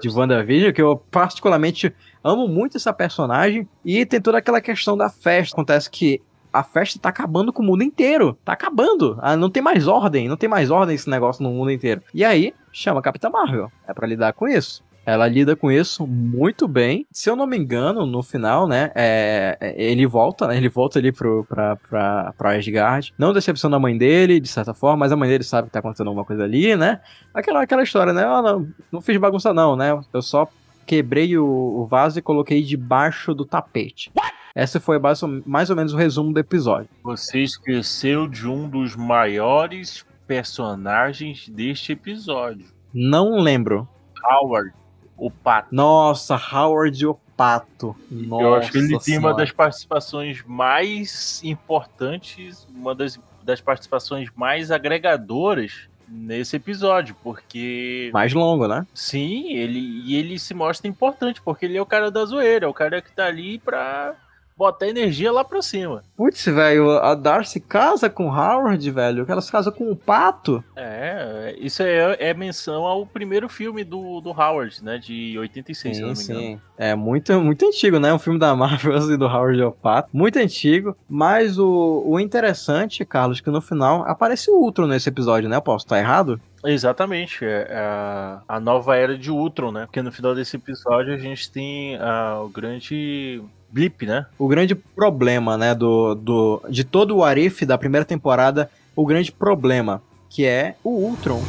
de 0.01 0.09
WandaVision, 0.11 0.73
que 0.73 0.83
eu 0.83 1.03
particularmente 1.11 1.95
amo 2.23 2.47
muito 2.47 2.77
essa 2.77 2.93
personagem. 2.93 3.67
E 3.85 4.05
tem 4.05 4.21
toda 4.21 4.39
aquela 4.39 4.61
questão 4.61 4.97
da 4.97 5.09
festa. 5.09 5.55
Acontece 5.55 5.91
que 5.91 6.21
a 6.53 6.63
festa 6.63 6.99
tá 6.99 7.09
acabando 7.09 7.53
com 7.53 7.63
o 7.63 7.67
mundo 7.67 7.83
inteiro. 7.83 8.37
Tá 8.45 8.53
acabando. 8.53 9.19
Ah, 9.21 9.37
não 9.37 9.49
tem 9.51 9.63
mais 9.63 9.87
ordem. 9.87 10.29
Não 10.29 10.37
tem 10.37 10.49
mais 10.49 10.71
ordem 10.71 10.95
esse 10.95 11.09
negócio 11.09 11.43
no 11.43 11.51
mundo 11.51 11.71
inteiro. 11.71 12.03
E 12.13 12.25
aí, 12.25 12.55
chama 12.73 13.01
a 13.01 13.03
Capitã 13.03 13.31
Marvel. 13.31 13.71
É 13.87 13.95
pra 13.95 14.07
lidar 14.07 14.33
com 14.35 14.47
isso. 14.47 14.85
Ela 15.07 15.29
lida 15.29 15.55
com 15.55 15.71
isso 15.71 16.05
muito 16.07 16.67
bem. 16.67 17.07
Se 17.13 17.31
eu 17.31 17.37
não 17.37 17.47
me 17.47 17.57
engano, 17.57 18.05
no 18.05 18.23
final, 18.23 18.67
né? 18.67 18.91
é- 18.95 19.57
é- 19.61 19.75
ele 19.91 20.05
volta, 20.07 20.49
né? 20.49 20.57
Ele 20.57 20.69
volta 20.69 20.99
ali 20.99 21.13
pro, 21.13 21.45
pra, 21.45 21.77
pra, 21.77 22.35
pra 22.37 22.57
Asgard. 22.57 23.15
Não 23.17 23.33
decepciona 23.33 23.77
a 23.77 23.81
mãe 23.81 23.97
dele, 23.97 24.41
de 24.41 24.49
certa 24.49 24.75
forma, 24.75 24.97
mas 24.97 25.13
a 25.13 25.17
mãe 25.17 25.29
dele 25.29 25.45
sabe 25.45 25.69
que 25.69 25.73
tá 25.73 25.79
acontecendo 25.79 26.09
alguma 26.09 26.25
coisa 26.25 26.43
ali, 26.43 26.75
né? 26.75 27.01
Aquela, 27.33 27.63
aquela 27.63 27.83
história, 27.85 28.13
né? 28.13 28.25
Ah, 28.25 28.43
não, 28.43 28.69
não 28.91 29.01
fiz 29.01 29.17
bagunça, 29.17 29.55
não, 29.55 29.77
né? 29.77 29.97
Eu 30.13 30.23
só 30.23 30.49
quebrei 30.85 31.39
o, 31.39 31.45
o 31.47 31.87
vaso 31.87 32.19
e 32.19 32.23
coloquei 32.23 32.63
debaixo 32.63 33.33
do 33.33 33.45
tapete. 33.45 34.11
Esse 34.55 34.81
foi 34.81 34.99
mais 34.99 35.71
ou 35.71 35.77
menos 35.77 35.93
o 35.93 35.97
resumo 35.97 36.33
do 36.33 36.41
episódio. 36.41 36.89
Você 37.05 37.43
esqueceu 37.43 38.27
de 38.27 38.49
um 38.49 38.69
dos 38.69 38.97
maiores 38.97 40.05
personagens 40.27 41.49
deste 41.49 41.93
episódio. 41.93 42.67
Não 42.93 43.39
lembro. 43.39 43.87
Howard, 44.25 44.73
o 45.17 45.31
pato. 45.31 45.69
Nossa, 45.75 46.37
Howard 46.37 47.07
o 47.07 47.15
Pato. 47.37 47.95
Nossa 48.11 48.43
Eu 48.45 48.55
acho 48.55 48.73
que 48.73 48.79
ele 48.79 48.89
tem 48.89 49.19
uma 49.19 49.29
Senhora. 49.29 49.37
das 49.37 49.53
participações 49.53 50.43
mais 50.47 51.41
importantes, 51.45 52.67
uma 52.75 52.95
das, 52.95 53.21
das 53.43 53.61
participações 53.61 54.29
mais 54.35 54.71
agregadoras 54.71 55.89
nesse 56.09 56.57
episódio, 56.57 57.17
porque 57.23 58.11
Mais 58.13 58.33
longo, 58.33 58.67
né? 58.69 58.87
sim, 58.95 59.53
ele 59.55 59.81
e 60.05 60.17
ele 60.17 60.39
se 60.39 60.55
mostra 60.55 60.89
importante, 60.89 61.43
porque 61.43 61.67
ele 61.67 61.77
é 61.77 61.83
o 61.83 61.87
cara 61.87 62.11
da 62.11 62.25
zoeira, 62.25 62.67
é 62.67 62.69
o 62.69 62.73
cara 62.75 63.03
que 63.03 63.11
tá 63.11 63.27
ali 63.27 63.59
pra 63.59 64.15
botar 64.57 64.89
energia 64.89 65.31
lá 65.31 65.45
pra 65.45 65.61
cima. 65.61 66.03
Putz, 66.17 66.45
velho, 66.47 66.91
a 66.99 67.15
Darcy 67.15 67.61
casa 67.61 68.09
com 68.09 68.29
Howard, 68.29 68.91
velho. 68.91 69.27
Ela 69.29 69.41
se 69.41 69.53
casa 69.53 69.71
com 69.71 69.91
o 69.91 69.97
Pato. 69.97 70.65
É, 70.75 71.55
isso 71.59 71.83
é, 71.83 72.17
é 72.19 72.35
menção 72.35 72.85
ao 72.85 73.05
primeiro 73.05 73.49
filme 73.49 73.85
do, 73.85 74.21
do 74.21 74.31
Howard, 74.31 74.83
né, 74.83 74.99
de 74.99 75.39
86, 75.39 75.97
se 75.97 76.03
eu 76.03 76.09
não 76.09 76.15
me 76.15 76.23
engano. 76.23 76.63
É 76.79 76.95
muito, 76.95 77.41
muito 77.41 77.67
antigo, 77.67 77.99
né? 77.99 78.13
Um 78.13 78.19
filme 78.19 78.39
da 78.39 78.55
Marvel 78.55 78.95
assim, 78.97 79.17
do 79.17 79.27
Howard 79.27 79.63
o 79.63 79.73
Pato. 79.73 80.09
Muito 80.13 80.39
antigo. 80.39 80.97
Mas 81.09 81.59
o, 81.59 82.03
o 82.07 82.21
interessante, 82.21 83.05
Carlos, 83.05 83.41
que 83.41 83.51
no 83.51 83.61
final 83.61 84.03
aparece 84.07 84.51
o 84.51 84.55
Ultron 84.55 84.87
nesse 84.87 85.09
episódio, 85.09 85.49
né? 85.49 85.57
Eu 85.57 85.63
posso 85.63 85.85
estar 85.85 85.99
errado? 85.99 86.41
Exatamente, 86.65 87.45
é 87.45 87.69
a, 87.71 88.43
a 88.49 88.59
nova 88.59 88.97
era 88.97 89.17
de 89.17 89.31
Ultron, 89.31 89.71
né? 89.71 89.87
Porque 89.87 90.03
no 90.03 90.11
final 90.11 90.35
desse 90.35 90.57
episódio 90.57 91.15
a 91.15 91.19
gente 91.19 91.51
tem 91.51 91.97
ah, 91.97 92.41
o 92.43 92.49
grande 92.49 93.41
blip, 93.71 94.07
né? 94.07 94.27
O 94.39 94.49
grande 94.49 94.75
problema, 94.75 95.57
né, 95.57 95.75
do, 95.75 96.15
do, 96.15 96.63
de 96.69 96.85
todo 96.85 97.17
o 97.17 97.25
Arif 97.25 97.65
da 97.65 97.79
primeira 97.79 98.05
temporada, 98.05 98.71
o 98.95 99.05
grande 99.05 99.31
problema, 99.31 100.03
que 100.29 100.45
é 100.45 100.77
o 100.83 100.91
Ultron. 100.91 101.43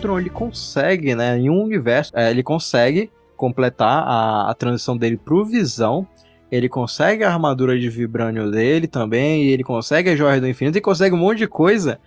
Ultron 0.00 0.18
ele 0.18 0.30
consegue, 0.30 1.14
né, 1.14 1.38
em 1.38 1.50
um 1.50 1.62
universo, 1.62 2.10
é, 2.14 2.30
ele 2.30 2.42
consegue 2.42 3.10
completar 3.36 4.02
a, 4.06 4.50
a 4.50 4.54
transição 4.54 4.96
dele 4.96 5.18
pro 5.18 5.44
Visão. 5.44 6.06
Ele 6.50 6.68
consegue 6.68 7.22
a 7.22 7.32
armadura 7.32 7.78
de 7.78 7.88
vibrânio 7.88 8.50
dele 8.50 8.88
também, 8.88 9.44
ele 9.44 9.62
consegue 9.62 10.10
a 10.10 10.16
joia 10.16 10.40
do 10.40 10.48
infinito 10.48 10.78
e 10.78 10.80
consegue 10.80 11.14
um 11.14 11.18
monte 11.18 11.38
de 11.38 11.46
coisa. 11.46 12.00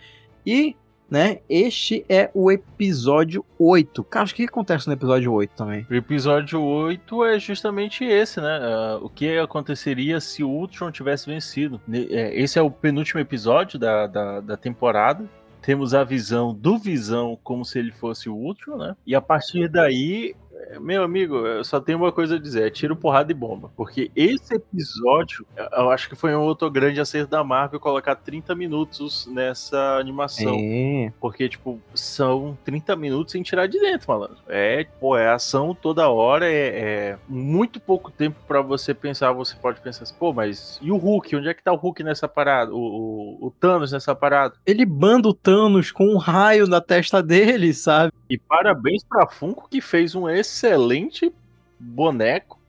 E, 0.45 0.75
né, 1.09 1.39
este 1.47 2.03
é 2.09 2.29
o 2.33 2.51
episódio 2.51 3.45
8. 3.57 4.03
Cara, 4.03 4.25
o 4.25 4.33
que 4.33 4.43
acontece 4.43 4.88
no 4.88 4.93
episódio 4.93 5.31
8 5.31 5.51
também? 5.55 5.88
O 5.89 5.93
episódio 5.93 6.62
8 6.62 7.25
é 7.25 7.39
justamente 7.39 8.03
esse, 8.03 8.41
né? 8.41 8.59
Ah, 8.62 9.00
o 9.01 9.07
que 9.07 9.38
aconteceria 9.38 10.19
se 10.19 10.43
o 10.43 10.50
Ultron 10.50 10.91
tivesse 10.91 11.27
vencido. 11.27 11.79
É, 11.89 12.38
Esse 12.38 12.59
é 12.59 12.62
o 12.62 12.69
penúltimo 12.69 13.21
episódio 13.21 13.79
da, 13.79 14.07
da, 14.07 14.41
da 14.41 14.57
temporada. 14.57 15.23
Temos 15.63 15.93
a 15.93 16.03
visão 16.03 16.53
do 16.53 16.77
Visão 16.77 17.39
como 17.41 17.63
se 17.63 17.79
ele 17.79 17.91
fosse 17.91 18.29
o 18.29 18.36
Ultron, 18.36 18.77
né? 18.77 18.96
E 19.08 19.15
a 19.15 19.22
partir 19.22 19.70
daí, 19.70 20.36
meu 20.79 21.03
amigo, 21.03 21.36
eu 21.45 21.63
só 21.63 21.79
tenho 21.79 21.98
uma 21.98 22.12
coisa 22.12 22.36
a 22.36 22.39
dizer: 22.39 22.67
é 22.67 22.69
tiro, 22.69 22.95
porrada 22.95 23.31
e 23.31 23.36
bomba. 23.36 23.72
Porque 23.75 24.12
esse 24.15 24.55
episódio, 24.55 25.45
eu 25.55 25.89
acho 25.89 26.10
que 26.10 26.15
foi 26.15 26.36
um 26.36 26.41
outro 26.41 26.69
grande 26.69 27.00
acerto 27.00 27.31
da 27.31 27.43
Marvel 27.43 27.79
colocar 27.79 28.15
30 28.15 28.55
minutos 28.55 29.27
nessa 29.27 29.98
animação. 29.98 30.55
É. 30.57 31.12
Porque, 31.19 31.48
tipo, 31.50 31.79
são 31.93 32.57
30 32.63 32.95
minutos 32.95 33.31
sem 33.31 33.43
tirar 33.43 33.67
de 33.67 33.79
dentro, 33.79 34.12
malandro. 34.12 34.38
É, 34.48 34.86
pô, 35.00 35.17
é 35.17 35.29
ação 35.29 35.75
toda 35.75 36.10
hora, 36.10 36.50
é, 36.50 36.67
é 36.67 37.17
muito 37.27 37.79
pouco 37.79 38.12
tempo 38.12 38.39
pra 38.48 38.62
você 38.62 38.93
pensar. 38.93 39.31
Você 39.33 39.55
pode 39.55 39.81
pensar 39.81 40.03
assim, 40.03 40.15
pô, 40.17 40.33
mas 40.33 40.79
e 40.81 40.91
o 40.91 40.98
Hulk? 40.98 41.36
Onde 41.36 41.50
é 41.50 41.53
que 41.53 41.63
tá 41.63 41.72
o 41.72 41.77
Hulk 41.77 42.03
nessa 42.03 42.27
parada? 42.27 42.74
O, 42.74 42.77
o, 42.77 43.48
o 43.48 43.51
Thanos 43.51 43.91
nessa 43.91 44.15
parada? 44.15 44.55
Ele 44.65 44.86
banda 44.86 45.27
o 45.27 45.33
Thanos 45.33 45.91
com 45.91 46.07
um 46.07 46.17
raio 46.17 46.67
na 46.67 46.81
testa 46.81 47.22
dele, 47.22 47.74
sabe? 47.74 48.12
E 48.29 48.38
parabéns 48.38 49.03
pra 49.03 49.27
Funko 49.27 49.69
que 49.69 49.81
fez 49.81 50.15
um 50.15 50.27
excelente 50.43 51.33
boneco, 51.79 52.59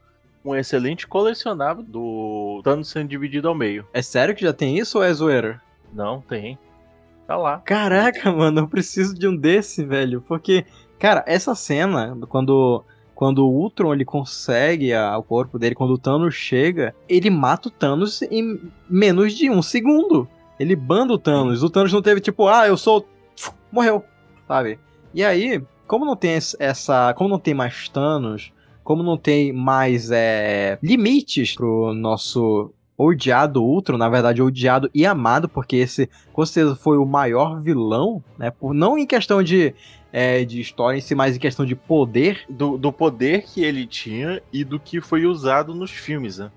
um 0.44 0.54
excelente 0.54 1.06
colecionável 1.06 1.82
do 1.82 2.60
Thanos 2.62 2.88
sendo 2.88 3.08
dividido 3.08 3.48
ao 3.48 3.54
meio. 3.54 3.86
É 3.92 4.00
sério 4.02 4.34
que 4.34 4.42
já 4.42 4.52
tem 4.52 4.78
isso 4.78 4.98
ou 4.98 5.04
é 5.04 5.12
zoeira? 5.12 5.60
Não, 5.92 6.20
tem. 6.20 6.58
Tá 7.26 7.36
lá. 7.36 7.58
Caraca, 7.64 8.30
mano, 8.32 8.60
eu 8.60 8.68
preciso 8.68 9.14
de 9.14 9.26
um 9.26 9.34
desse, 9.36 9.84
velho. 9.84 10.20
Porque, 10.20 10.64
cara, 10.98 11.24
essa 11.26 11.54
cena, 11.54 12.16
quando, 12.28 12.84
quando 13.14 13.38
o 13.46 13.50
Ultron 13.50 13.94
ele 13.94 14.04
consegue 14.04 14.92
a- 14.92 15.16
o 15.16 15.22
corpo 15.22 15.58
dele, 15.58 15.74
quando 15.74 15.92
o 15.94 15.98
Thanos 15.98 16.34
chega, 16.34 16.94
ele 17.08 17.30
mata 17.30 17.68
o 17.68 17.70
Thanos 17.70 18.20
em 18.22 18.60
menos 18.88 19.32
de 19.32 19.48
um 19.50 19.62
segundo. 19.62 20.28
Ele 20.60 20.76
banda 20.76 21.14
o 21.14 21.18
Thanos. 21.18 21.62
O 21.62 21.70
Thanos 21.70 21.92
não 21.92 22.02
teve 22.02 22.20
tipo, 22.20 22.46
ah, 22.46 22.66
eu 22.68 22.76
sou. 22.76 23.08
Morreu, 23.72 24.04
sabe? 24.46 24.78
E 25.14 25.24
aí, 25.24 25.62
como 25.86 26.04
não 26.04 26.16
tem 26.16 26.38
essa. 26.58 27.14
Como 27.14 27.28
não 27.30 27.38
tem 27.38 27.54
mais 27.54 27.88
Thanos, 27.88 28.52
como 28.82 29.02
não 29.02 29.16
tem 29.16 29.52
mais 29.52 30.10
é, 30.10 30.78
limites 30.82 31.54
pro 31.54 31.92
nosso 31.94 32.72
odiado 32.96 33.62
Ultron, 33.62 33.98
na 33.98 34.08
verdade, 34.08 34.40
odiado 34.40 34.88
e 34.94 35.04
amado, 35.04 35.48
porque 35.48 35.76
esse 35.76 36.08
com 36.32 36.46
certeza 36.46 36.76
foi 36.76 36.96
o 36.96 37.04
maior 37.04 37.60
vilão, 37.60 38.22
né? 38.38 38.50
Por, 38.52 38.72
não 38.72 38.96
em 38.96 39.04
questão 39.06 39.42
de, 39.42 39.74
é, 40.12 40.44
de 40.44 40.60
história 40.60 40.96
em 40.96 41.00
si, 41.00 41.12
mas 41.14 41.34
em 41.34 41.40
questão 41.40 41.66
de 41.66 41.74
poder. 41.74 42.44
do, 42.48 42.78
do 42.78 42.92
poder 42.92 43.42
que 43.42 43.64
ele 43.64 43.84
tinha 43.86 44.40
e 44.52 44.62
do 44.62 44.78
que 44.78 45.00
foi 45.00 45.26
usado 45.26 45.74
nos 45.74 45.90
filmes, 45.90 46.38
né? 46.38 46.50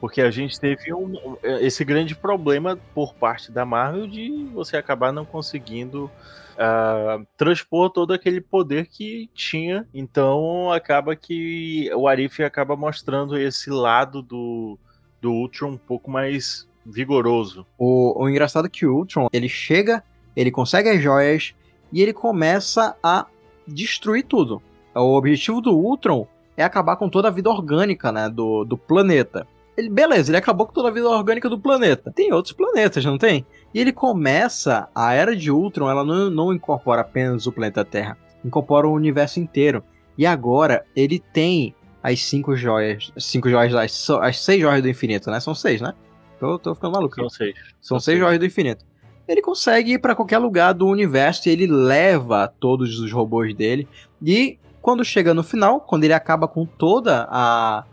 Porque 0.00 0.20
a 0.20 0.30
gente 0.30 0.58
teve 0.60 0.92
um- 0.92 1.36
esse 1.60 1.84
grande 1.84 2.14
problema 2.14 2.78
por 2.94 3.14
parte 3.14 3.50
da 3.50 3.64
Marvel 3.64 4.06
de 4.06 4.44
você 4.52 4.76
acabar 4.76 5.12
não 5.12 5.24
conseguindo 5.24 6.10
ah, 6.58 7.20
transpor 7.36 7.90
todo 7.90 8.12
aquele 8.12 8.40
poder 8.40 8.86
que 8.86 9.28
tinha. 9.34 9.86
Então 9.92 10.70
acaba 10.72 11.14
que 11.14 11.90
o 11.94 12.08
Arif 12.08 12.42
acaba 12.42 12.76
mostrando 12.76 13.38
esse 13.38 13.70
lado 13.70 14.22
do, 14.22 14.78
do 15.20 15.32
Ultron 15.32 15.72
um 15.72 15.78
pouco 15.78 16.10
mais 16.10 16.68
vigoroso. 16.84 17.66
O, 17.78 18.22
o 18.22 18.28
engraçado 18.28 18.66
é 18.66 18.70
que 18.70 18.86
o 18.86 18.94
Ultron, 18.94 19.28
ele 19.32 19.48
chega, 19.48 20.02
ele 20.34 20.50
consegue 20.50 20.88
as 20.88 21.02
joias 21.02 21.54
e 21.92 22.02
ele 22.02 22.12
começa 22.12 22.96
a 23.02 23.26
destruir 23.66 24.24
tudo. 24.24 24.62
O 24.94 25.16
objetivo 25.16 25.60
do 25.60 25.72
Ultron 25.76 26.26
é 26.56 26.64
acabar 26.64 26.96
com 26.96 27.08
toda 27.08 27.28
a 27.28 27.30
vida 27.30 27.50
orgânica, 27.50 28.10
né, 28.10 28.28
do, 28.28 28.64
do 28.64 28.78
planeta. 28.78 29.46
Ele, 29.76 29.90
beleza, 29.90 30.30
ele 30.30 30.38
acabou 30.38 30.66
com 30.66 30.72
toda 30.72 30.88
a 30.88 30.92
vida 30.92 31.08
orgânica 31.08 31.50
do 31.50 31.58
planeta. 31.58 32.10
Tem 32.14 32.32
outros 32.32 32.54
planetas, 32.54 33.04
não 33.04 33.18
tem? 33.18 33.44
E 33.76 33.78
ele 33.78 33.92
começa, 33.92 34.88
a 34.94 35.12
Era 35.12 35.36
de 35.36 35.50
Ultron, 35.50 35.90
ela 35.90 36.02
não, 36.02 36.30
não 36.30 36.50
incorpora 36.50 37.02
apenas 37.02 37.46
o 37.46 37.52
planeta 37.52 37.84
Terra, 37.84 38.16
incorpora 38.42 38.88
o 38.88 38.92
universo 38.94 39.38
inteiro. 39.38 39.84
E 40.16 40.24
agora 40.24 40.86
ele 40.96 41.18
tem 41.18 41.74
as 42.02 42.22
cinco 42.22 42.56
joias, 42.56 43.12
cinco 43.18 43.50
joias, 43.50 43.74
as, 43.74 44.08
as 44.22 44.40
seis 44.40 44.62
joias 44.62 44.80
do 44.80 44.88
infinito, 44.88 45.30
né? 45.30 45.40
São 45.40 45.54
seis, 45.54 45.82
né? 45.82 45.92
Tô, 46.40 46.58
tô 46.58 46.74
ficando 46.74 46.94
maluco. 46.94 47.20
Não 47.20 47.28
sei. 47.28 47.52
São 47.52 47.98
São 47.98 48.00
seis 48.00 48.16
seis. 48.16 48.18
joias 48.18 48.38
do 48.38 48.46
infinito. 48.46 48.82
Ele 49.28 49.42
consegue 49.42 49.92
ir 49.92 49.98
pra 49.98 50.14
qualquer 50.14 50.38
lugar 50.38 50.72
do 50.72 50.86
universo 50.86 51.46
e 51.46 51.52
ele 51.52 51.66
leva 51.66 52.48
todos 52.48 52.98
os 52.98 53.12
robôs 53.12 53.54
dele. 53.54 53.86
E 54.22 54.58
quando 54.80 55.04
chega 55.04 55.34
no 55.34 55.42
final, 55.42 55.82
quando 55.82 56.04
ele 56.04 56.14
acaba 56.14 56.48
com 56.48 56.64
toda 56.64 57.28
a, 57.30 57.84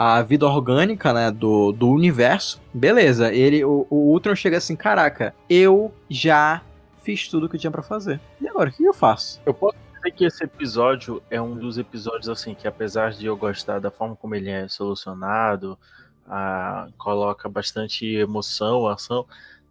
a 0.00 0.22
vida 0.22 0.46
orgânica 0.46 1.12
né, 1.12 1.28
do, 1.28 1.72
do 1.72 1.90
universo, 1.90 2.62
beleza. 2.72 3.34
Ele, 3.34 3.64
o, 3.64 3.84
o 3.90 4.12
Ultron 4.12 4.36
chega 4.36 4.56
assim: 4.56 4.76
caraca, 4.76 5.34
eu 5.50 5.92
já 6.08 6.62
fiz 7.02 7.26
tudo 7.26 7.46
o 7.46 7.48
que 7.48 7.58
tinha 7.58 7.70
pra 7.72 7.82
fazer. 7.82 8.20
E 8.40 8.46
agora, 8.46 8.70
o 8.70 8.72
que 8.72 8.84
eu 8.84 8.94
faço? 8.94 9.40
Eu 9.44 9.52
posso 9.52 9.76
dizer 9.96 10.12
que 10.12 10.24
esse 10.24 10.44
episódio 10.44 11.20
é 11.28 11.42
um 11.42 11.56
dos 11.56 11.78
episódios 11.78 12.28
assim 12.28 12.54
que 12.54 12.68
apesar 12.68 13.10
de 13.10 13.26
eu 13.26 13.36
gostar 13.36 13.80
da 13.80 13.90
forma 13.90 14.14
como 14.14 14.36
ele 14.36 14.48
é 14.48 14.68
solucionado, 14.68 15.76
ah, 16.28 16.86
coloca 16.96 17.48
bastante 17.48 18.06
emoção, 18.06 18.86
ação, 18.86 19.26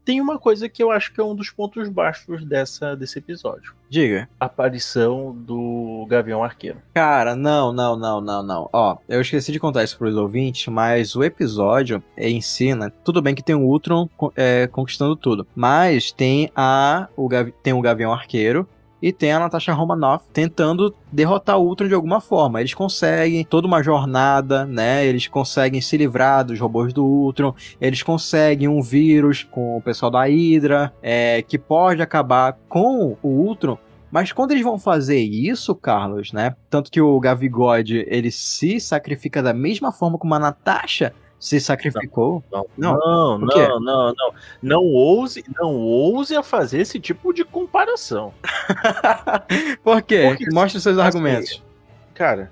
tem 0.07 0.21
uma 0.21 0.39
coisa 0.39 0.69
que 0.69 0.81
eu 0.81 0.89
acho 0.89 1.11
que 1.11 1.19
é 1.19 1.23
um 1.23 1.35
dos 1.35 1.49
pontos 1.49 1.89
baixos 1.89 2.45
dessa, 2.45 2.95
desse 2.95 3.19
episódio. 3.19 3.73
Diga. 3.89 4.29
A 4.39 4.45
aparição 4.45 5.35
do 5.35 6.05
Gavião 6.09 6.41
Arqueiro. 6.41 6.77
Cara, 6.93 7.35
não, 7.35 7.73
não, 7.73 7.97
não, 7.97 8.21
não, 8.21 8.41
não. 8.41 8.69
Ó, 8.71 8.97
eu 9.09 9.19
esqueci 9.19 9.51
de 9.51 9.59
contar 9.59 9.83
isso 9.83 9.97
pros 9.97 10.15
ouvintes, 10.15 10.67
mas 10.67 11.13
o 11.13 11.25
episódio 11.25 12.01
em 12.17 12.39
si, 12.39 12.73
né? 12.73 12.89
Tudo 13.03 13.21
bem 13.21 13.35
que 13.35 13.43
tem 13.43 13.53
o 13.53 13.63
Ultron 13.63 14.07
é, 14.33 14.67
conquistando 14.67 15.13
tudo. 15.13 15.45
Mas 15.53 16.09
tem 16.09 16.49
a. 16.55 17.09
O, 17.17 17.27
tem 17.61 17.73
o 17.73 17.81
Gavião 17.81 18.13
Arqueiro. 18.13 18.65
E 19.01 19.11
tem 19.11 19.31
a 19.31 19.39
Natasha 19.39 19.73
Romanoff 19.73 20.25
tentando 20.33 20.93
derrotar 21.11 21.57
o 21.57 21.65
Ultron 21.65 21.87
de 21.87 21.93
alguma 21.93 22.19
forma. 22.19 22.59
Eles 22.59 22.73
conseguem 22.73 23.43
toda 23.43 23.67
uma 23.67 23.83
jornada, 23.83 24.65
né? 24.65 25.05
Eles 25.05 25.27
conseguem 25.27 25.81
se 25.81 25.95
livrar 25.97 26.43
dos 26.43 26.59
robôs 26.59 26.93
do 26.93 27.05
Ultron. 27.05 27.53
Eles 27.79 28.01
conseguem 28.01 28.67
um 28.67 28.81
vírus 28.81 29.43
com 29.43 29.77
o 29.77 29.81
pessoal 29.81 30.11
da 30.11 30.25
Hydra, 30.25 30.93
é, 31.01 31.41
que 31.41 31.57
pode 31.57 32.01
acabar 32.01 32.57
com 32.67 33.15
o 33.21 33.27
Ultron. 33.27 33.77
Mas 34.09 34.31
quando 34.31 34.51
eles 34.51 34.63
vão 34.63 34.79
fazer 34.79 35.19
isso, 35.19 35.75
Carlos, 35.75 36.31
né? 36.31 36.55
Tanto 36.69 36.89
que 36.89 37.01
o 37.01 37.19
Gavigode, 37.19 38.05
ele 38.07 38.31
se 38.31 38.79
sacrifica 38.79 39.43
da 39.43 39.53
mesma 39.53 39.91
forma 39.91 40.17
como 40.17 40.33
a 40.33 40.39
Natasha 40.39 41.13
se 41.39 41.59
sacrificou. 41.59 42.43
Não, 42.51 42.65
Não, 42.77 42.93
não, 43.37 43.39
não, 43.39 43.79
não, 43.79 44.13
não. 44.13 44.33
Não 44.61 44.83
ouse, 44.85 45.43
não 45.59 45.75
ouse 45.75 46.35
a 46.35 46.41
fazer 46.43 46.79
esse 46.81 46.99
tipo 46.99 47.33
de 47.33 47.43
comparação. 47.45 48.33
Por 49.83 50.01
quê? 50.01 50.25
Porque, 50.27 50.49
Mostre 50.51 50.81
seus 50.81 50.97
assim, 50.97 51.05
argumentos. 51.07 51.63
Cara, 52.13 52.51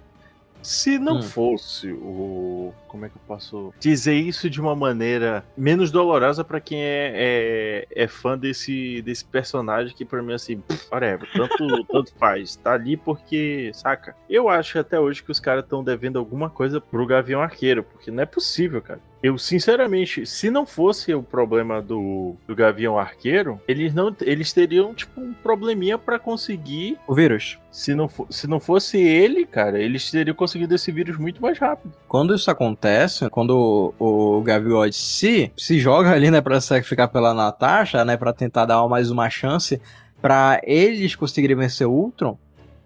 se 0.61 0.99
não 0.99 1.17
Hum. 1.17 1.21
fosse 1.23 1.91
o. 1.91 2.73
Como 2.95 3.05
é 3.05 3.09
que 3.09 3.17
eu 3.17 3.21
posso 3.27 3.73
dizer 3.77 4.13
isso 4.13 4.49
de 4.49 4.61
uma 4.61 4.73
maneira 4.73 5.43
menos 5.57 5.91
dolorosa 5.91 6.45
pra 6.45 6.61
quem 6.61 6.81
é, 6.81 7.11
é, 7.13 7.87
é 8.03 8.07
fã 8.07 8.37
desse, 8.37 9.01
desse 9.01 9.25
personagem 9.25 9.93
que 9.93 10.05
pra 10.05 10.23
mim 10.23 10.31
assim, 10.31 10.61
pff, 10.61 10.87
whatever, 10.89 11.29
tanto, 11.33 11.83
tanto 11.91 12.13
faz. 12.17 12.55
Tá 12.55 12.71
ali 12.71 12.95
porque, 12.95 13.69
saca? 13.73 14.15
Eu 14.29 14.47
acho 14.47 14.79
até 14.79 14.97
hoje 14.97 15.21
que 15.21 15.31
os 15.31 15.41
caras 15.41 15.65
estão 15.65 15.83
devendo 15.83 16.17
alguma 16.17 16.49
coisa 16.49 16.79
pro 16.79 17.05
Gavião 17.05 17.41
Arqueiro, 17.41 17.83
porque 17.83 18.09
não 18.09 18.23
é 18.23 18.25
possível, 18.25 18.81
cara. 18.81 19.01
Eu, 19.25 19.39
sinceramente, 19.39 20.23
se 20.23 20.51
não 20.51 20.67
fosse 20.67 21.11
o 21.11 21.23
problema 21.23 21.81
do, 21.81 22.35
do 22.47 22.55
Gavião 22.55 22.95
Arqueiro, 22.99 23.59
eles 23.67 23.91
não 23.91 24.15
eles 24.21 24.53
teriam, 24.53 24.93
tipo, 24.93 25.19
um 25.19 25.33
probleminha 25.33 25.97
pra 25.97 26.19
conseguir 26.19 26.99
O 27.07 27.15
vírus. 27.15 27.57
se 27.71 27.95
não, 27.95 28.07
se 28.29 28.45
não 28.45 28.59
fosse 28.59 28.99
ele, 28.99 29.43
cara, 29.47 29.81
eles 29.81 30.11
teriam 30.11 30.35
conseguido 30.35 30.75
esse 30.75 30.91
vírus 30.91 31.17
muito 31.17 31.41
mais 31.41 31.57
rápido. 31.57 31.91
Quando 32.07 32.35
isso 32.35 32.51
acontece, 32.51 32.84
quando 33.31 33.93
o, 33.99 34.37
o 34.37 34.41
Gavigode 34.41 34.95
se, 34.95 35.51
se 35.57 35.79
joga 35.79 36.11
ali, 36.11 36.29
né, 36.31 36.41
pra 36.41 36.59
sacrificar 36.61 37.07
pela 37.09 37.33
Natasha, 37.33 38.03
né, 38.05 38.15
pra 38.17 38.31
tentar 38.33 38.65
dar 38.65 38.85
mais 38.87 39.09
uma 39.11 39.29
chance 39.29 39.81
pra 40.21 40.59
eles 40.63 41.15
conseguirem 41.15 41.55
vencer 41.55 41.85
o 41.87 41.91
Ultron, 41.91 42.37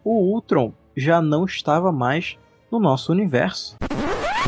o 0.03 0.33
Ultron 0.33 0.73
já 0.95 1.21
não 1.21 1.45
estava 1.45 1.91
mais 1.91 2.38
no 2.71 2.79
nosso 2.79 3.12
universo. 3.12 3.75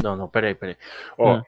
Não, 0.04 0.16
não, 0.16 0.28
peraí, 0.28 0.56
peraí. 0.56 0.76
Ó, 1.18 1.38
Hum. 1.38 1.42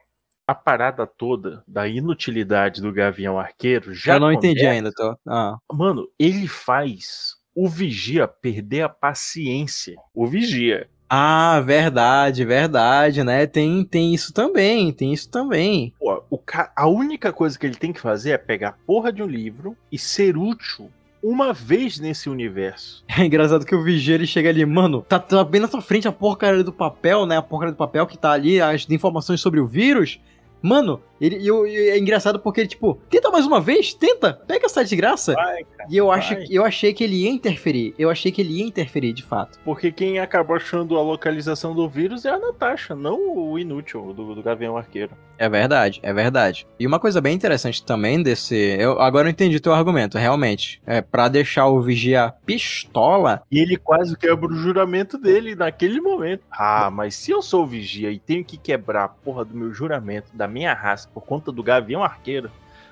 a 0.46 0.54
parada 0.54 1.06
toda 1.06 1.62
da 1.66 1.86
inutilidade 1.88 2.80
do 2.80 2.92
Gavião 2.92 3.38
Arqueiro 3.38 3.92
já. 3.94 4.14
eu 4.14 4.20
não 4.20 4.32
entendi 4.32 4.60
começa- 4.60 4.74
ainda, 4.74 4.90
tô. 4.92 5.16
Ah. 5.28 5.56
Mano, 5.72 6.06
ele 6.18 6.46
faz 6.46 7.34
o 7.54 7.68
Vigia 7.68 8.26
perder 8.28 8.82
a 8.82 8.88
paciência. 8.88 9.94
O 10.14 10.26
Vigia. 10.26 10.88
Ah, 11.16 11.60
verdade, 11.60 12.44
verdade, 12.44 13.22
né? 13.22 13.46
Tem, 13.46 13.84
tem 13.84 14.12
isso 14.12 14.32
também, 14.32 14.92
tem 14.92 15.12
isso 15.12 15.30
também. 15.30 15.94
Pô, 15.96 16.24
o 16.28 16.36
ca... 16.36 16.72
A 16.74 16.88
única 16.88 17.32
coisa 17.32 17.56
que 17.56 17.64
ele 17.64 17.76
tem 17.76 17.92
que 17.92 18.00
fazer 18.00 18.32
é 18.32 18.38
pegar 18.38 18.70
a 18.70 18.74
porra 18.84 19.12
de 19.12 19.22
um 19.22 19.26
livro 19.26 19.76
e 19.92 19.96
ser 19.96 20.36
útil 20.36 20.90
uma 21.22 21.52
vez 21.52 22.00
nesse 22.00 22.28
universo. 22.28 23.04
É 23.16 23.24
engraçado 23.24 23.64
que 23.64 23.76
o 23.76 23.84
Vigia 23.84 24.16
ele 24.16 24.26
chega 24.26 24.48
ali, 24.48 24.66
mano, 24.66 25.02
tá, 25.02 25.20
tá 25.20 25.44
bem 25.44 25.60
na 25.60 25.68
tua 25.68 25.80
frente 25.80 26.08
a 26.08 26.12
porcaria 26.12 26.64
do 26.64 26.72
papel, 26.72 27.26
né? 27.26 27.36
A 27.36 27.42
porcaria 27.42 27.72
do 27.72 27.78
papel 27.78 28.08
que 28.08 28.18
tá 28.18 28.32
ali, 28.32 28.60
as 28.60 28.84
informações 28.90 29.40
sobre 29.40 29.60
o 29.60 29.66
vírus. 29.68 30.18
Mano, 30.60 31.00
ele, 31.26 31.36
e 31.38 31.48
e 31.48 31.90
é 31.90 31.98
engraçado 31.98 32.38
porque 32.38 32.60
ele, 32.60 32.68
tipo, 32.68 33.00
tenta 33.08 33.30
mais 33.30 33.46
uma 33.46 33.60
vez, 33.60 33.94
tenta, 33.94 34.32
pega 34.46 34.66
essa 34.66 34.82
desgraça. 34.82 35.34
Vai, 35.34 35.64
cara. 35.64 35.88
E 35.90 35.96
eu, 35.96 36.10
acho, 36.10 36.34
eu 36.50 36.64
achei 36.64 36.92
que 36.92 37.04
ele 37.04 37.24
ia 37.24 37.30
interferir, 37.30 37.94
eu 37.98 38.10
achei 38.10 38.30
que 38.32 38.40
ele 38.40 38.58
ia 38.58 38.66
interferir 38.66 39.12
de 39.12 39.22
fato. 39.22 39.58
Porque 39.64 39.92
quem 39.92 40.18
acabou 40.18 40.56
achando 40.56 40.96
a 40.96 41.02
localização 41.02 41.74
do 41.74 41.88
vírus 41.88 42.24
é 42.24 42.30
a 42.30 42.38
Natasha, 42.38 42.94
não 42.94 43.36
o 43.36 43.58
inútil 43.58 44.12
do, 44.12 44.34
do 44.34 44.42
Gavião 44.42 44.76
Arqueiro. 44.76 45.12
É 45.38 45.48
verdade, 45.48 46.00
é 46.02 46.12
verdade. 46.12 46.66
E 46.78 46.86
uma 46.86 47.00
coisa 47.00 47.20
bem 47.20 47.34
interessante 47.34 47.84
também 47.84 48.22
desse. 48.22 48.54
Eu, 48.78 49.00
agora 49.00 49.26
eu 49.26 49.30
entendi 49.30 49.58
teu 49.58 49.74
argumento, 49.74 50.16
realmente. 50.16 50.80
É, 50.86 51.00
pra 51.00 51.28
deixar 51.28 51.66
o 51.66 51.82
Vigia 51.82 52.32
pistola, 52.44 53.42
E 53.50 53.58
ele 53.58 53.76
quase 53.76 54.16
quebra 54.16 54.46
o 54.46 54.54
juramento 54.54 55.18
dele 55.18 55.54
naquele 55.54 56.00
momento. 56.00 56.42
Ah, 56.50 56.90
mas 56.90 57.14
se 57.14 57.30
eu 57.30 57.42
sou 57.42 57.64
o 57.64 57.66
vigia 57.66 58.10
e 58.10 58.18
tenho 58.18 58.44
que 58.44 58.56
quebrar 58.56 59.04
a 59.04 59.08
porra 59.08 59.44
do 59.44 59.56
meu 59.56 59.72
juramento, 59.72 60.30
da 60.34 60.46
minha 60.46 60.72
raça, 60.72 61.08
por 61.14 61.24
conta 61.24 61.52
do 61.52 61.62
gavião 61.62 62.02
arqueiro, 62.02 62.50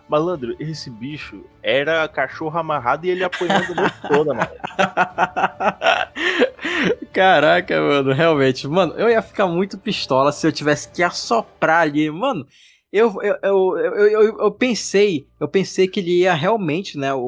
malandro, 0.09 0.55
esse 0.59 0.89
bicho 0.89 1.45
era 1.63 2.09
cachorro 2.09 2.59
amarrado 2.59 3.05
e 3.07 3.11
ele 3.11 3.25
apanhando 3.25 3.73
a 3.73 3.75
noite 3.75 3.97
toda, 4.09 4.33
mano. 4.35 4.51
Caraca, 7.13 7.81
mano, 7.81 8.13
realmente. 8.13 8.69
Mano, 8.69 8.95
eu 8.95 9.11
ia 9.11 9.23
ficar 9.23 9.47
muito 9.47 9.79
pistola 9.79 10.33
se 10.33 10.47
eu 10.47 10.53
tivesse 10.53 10.91
que 10.91 11.03
assoprar 11.03 11.83
ali. 11.83 12.11
Mano, 12.11 12.47
eu, 12.93 13.17
eu, 13.23 13.37
eu, 13.43 14.07
eu, 14.07 14.39
eu, 14.39 14.51
pensei, 14.51 15.27
eu 15.41 15.49
pensei 15.49 15.89
que 15.89 15.99
ele 16.01 16.21
ia 16.21 16.35
realmente, 16.35 16.99
né, 16.99 17.15
o, 17.15 17.21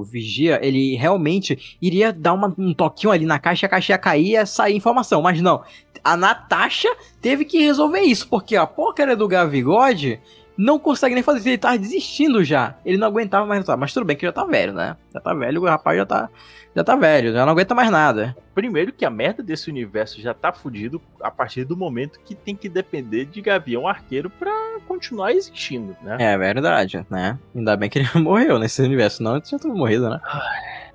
o 0.00 0.04
Vigia, 0.04 0.58
ele 0.62 0.96
realmente 0.96 1.76
iria 1.82 2.10
dar 2.12 2.32
uma- 2.32 2.54
um 2.56 2.72
toquinho 2.72 3.12
ali 3.12 3.26
na 3.26 3.38
caixa, 3.38 3.66
a 3.66 3.68
caixa 3.68 3.92
ia 3.92 3.98
cair 3.98 4.24
e 4.24 4.30
ia 4.30 4.46
sair 4.46 4.74
informação. 4.74 5.20
Mas 5.20 5.40
não, 5.42 5.62
a 6.02 6.16
Natasha 6.16 6.88
teve 7.20 7.44
que 7.44 7.58
resolver 7.58 8.00
isso, 8.00 8.26
porque 8.26 8.56
a 8.56 8.66
porcaria 8.66 9.14
do 9.14 9.28
Gavigode 9.28 10.18
não 10.56 10.78
consegue 10.78 11.14
nem 11.14 11.22
fazer 11.22 11.50
ele 11.50 11.58
tá 11.58 11.76
desistindo 11.76 12.44
já. 12.44 12.76
Ele 12.84 12.96
não 12.96 13.08
aguentava 13.08 13.46
mais 13.46 13.60
lutar. 13.60 13.76
Mas 13.76 13.92
tudo 13.92 14.04
bem 14.04 14.16
que 14.16 14.26
já 14.26 14.32
tá 14.32 14.44
velho, 14.44 14.72
né? 14.72 14.96
Já 15.12 15.20
tá 15.20 15.34
velho, 15.34 15.62
o 15.62 15.66
rapaz 15.66 15.96
já 15.96 16.06
tá, 16.06 16.30
já 16.74 16.84
tá 16.84 16.96
velho, 16.96 17.32
já 17.32 17.44
não 17.44 17.52
aguenta 17.52 17.74
mais 17.74 17.90
nada. 17.90 18.36
Primeiro 18.54 18.92
que 18.92 19.04
a 19.04 19.10
merda 19.10 19.42
desse 19.42 19.70
universo 19.70 20.20
já 20.20 20.34
tá 20.34 20.52
fudido 20.52 21.00
a 21.20 21.30
partir 21.30 21.64
do 21.64 21.76
momento 21.76 22.20
que 22.20 22.34
tem 22.34 22.54
que 22.54 22.68
depender 22.68 23.26
de 23.26 23.40
gavião 23.40 23.88
arqueiro 23.88 24.30
pra 24.30 24.52
continuar 24.86 25.32
existindo, 25.32 25.96
né? 26.02 26.16
É 26.20 26.36
verdade, 26.36 27.04
né? 27.08 27.38
Ainda 27.54 27.76
bem 27.76 27.88
que 27.88 27.98
ele 27.98 28.08
morreu 28.20 28.58
nesse 28.58 28.82
universo, 28.82 29.18
senão 29.18 29.32
ele 29.32 29.42
tinha 29.42 29.58
tudo 29.58 29.74
morrido, 29.74 30.08
né? 30.10 30.20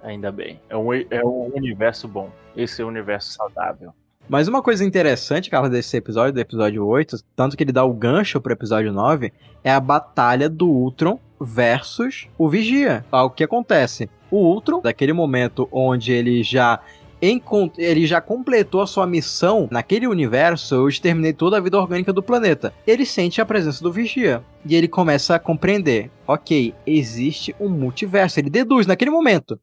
Ainda 0.03 0.31
bem. 0.31 0.59
É 0.69 0.77
um, 0.77 0.93
é 0.93 1.23
um 1.23 1.51
universo 1.55 2.07
bom. 2.07 2.31
Esse 2.55 2.81
é 2.81 2.85
um 2.85 2.87
universo 2.87 3.33
saudável. 3.33 3.93
Mas 4.29 4.47
uma 4.47 4.61
coisa 4.61 4.83
interessante, 4.83 5.49
cara, 5.49 5.69
desse 5.69 5.95
episódio, 5.95 6.33
do 6.33 6.39
episódio 6.39 6.85
8, 6.85 7.17
tanto 7.35 7.55
que 7.55 7.63
ele 7.63 7.71
dá 7.71 7.85
o 7.85 7.93
gancho 7.93 8.41
pro 8.41 8.51
episódio 8.51 8.91
9, 8.91 9.31
é 9.63 9.71
a 9.71 9.79
batalha 9.79 10.49
do 10.49 10.67
Ultron 10.67 11.17
versus 11.39 12.27
o 12.37 12.49
Vigia. 12.49 13.05
Ah, 13.11 13.23
O 13.23 13.29
que 13.29 13.43
acontece? 13.43 14.09
O 14.29 14.37
Ultron, 14.37 14.81
daquele 14.81 15.13
momento 15.13 15.67
onde 15.71 16.11
ele 16.11 16.43
já 16.43 16.79
ele 17.19 18.05
já 18.05 18.21
completou 18.21 18.81
a 18.81 18.85
sua 18.85 19.07
missão 19.07 19.67
naquele 19.71 20.05
universo, 20.05 20.75
eu 20.75 20.87
exterminei 20.87 21.33
toda 21.33 21.57
a 21.57 21.59
vida 21.59 21.79
orgânica 21.79 22.13
do 22.13 22.21
planeta. 22.21 22.71
Ele 22.85 23.07
sente 23.07 23.41
a 23.41 23.45
presença 23.45 23.81
do 23.81 23.91
Vigia. 23.91 24.43
E 24.63 24.75
ele 24.75 24.87
começa 24.87 25.33
a 25.33 25.39
compreender: 25.39 26.11
ok, 26.27 26.75
existe 26.85 27.55
um 27.59 27.69
multiverso. 27.69 28.39
Ele 28.39 28.51
deduz 28.51 28.85
naquele 28.85 29.09
momento: 29.09 29.59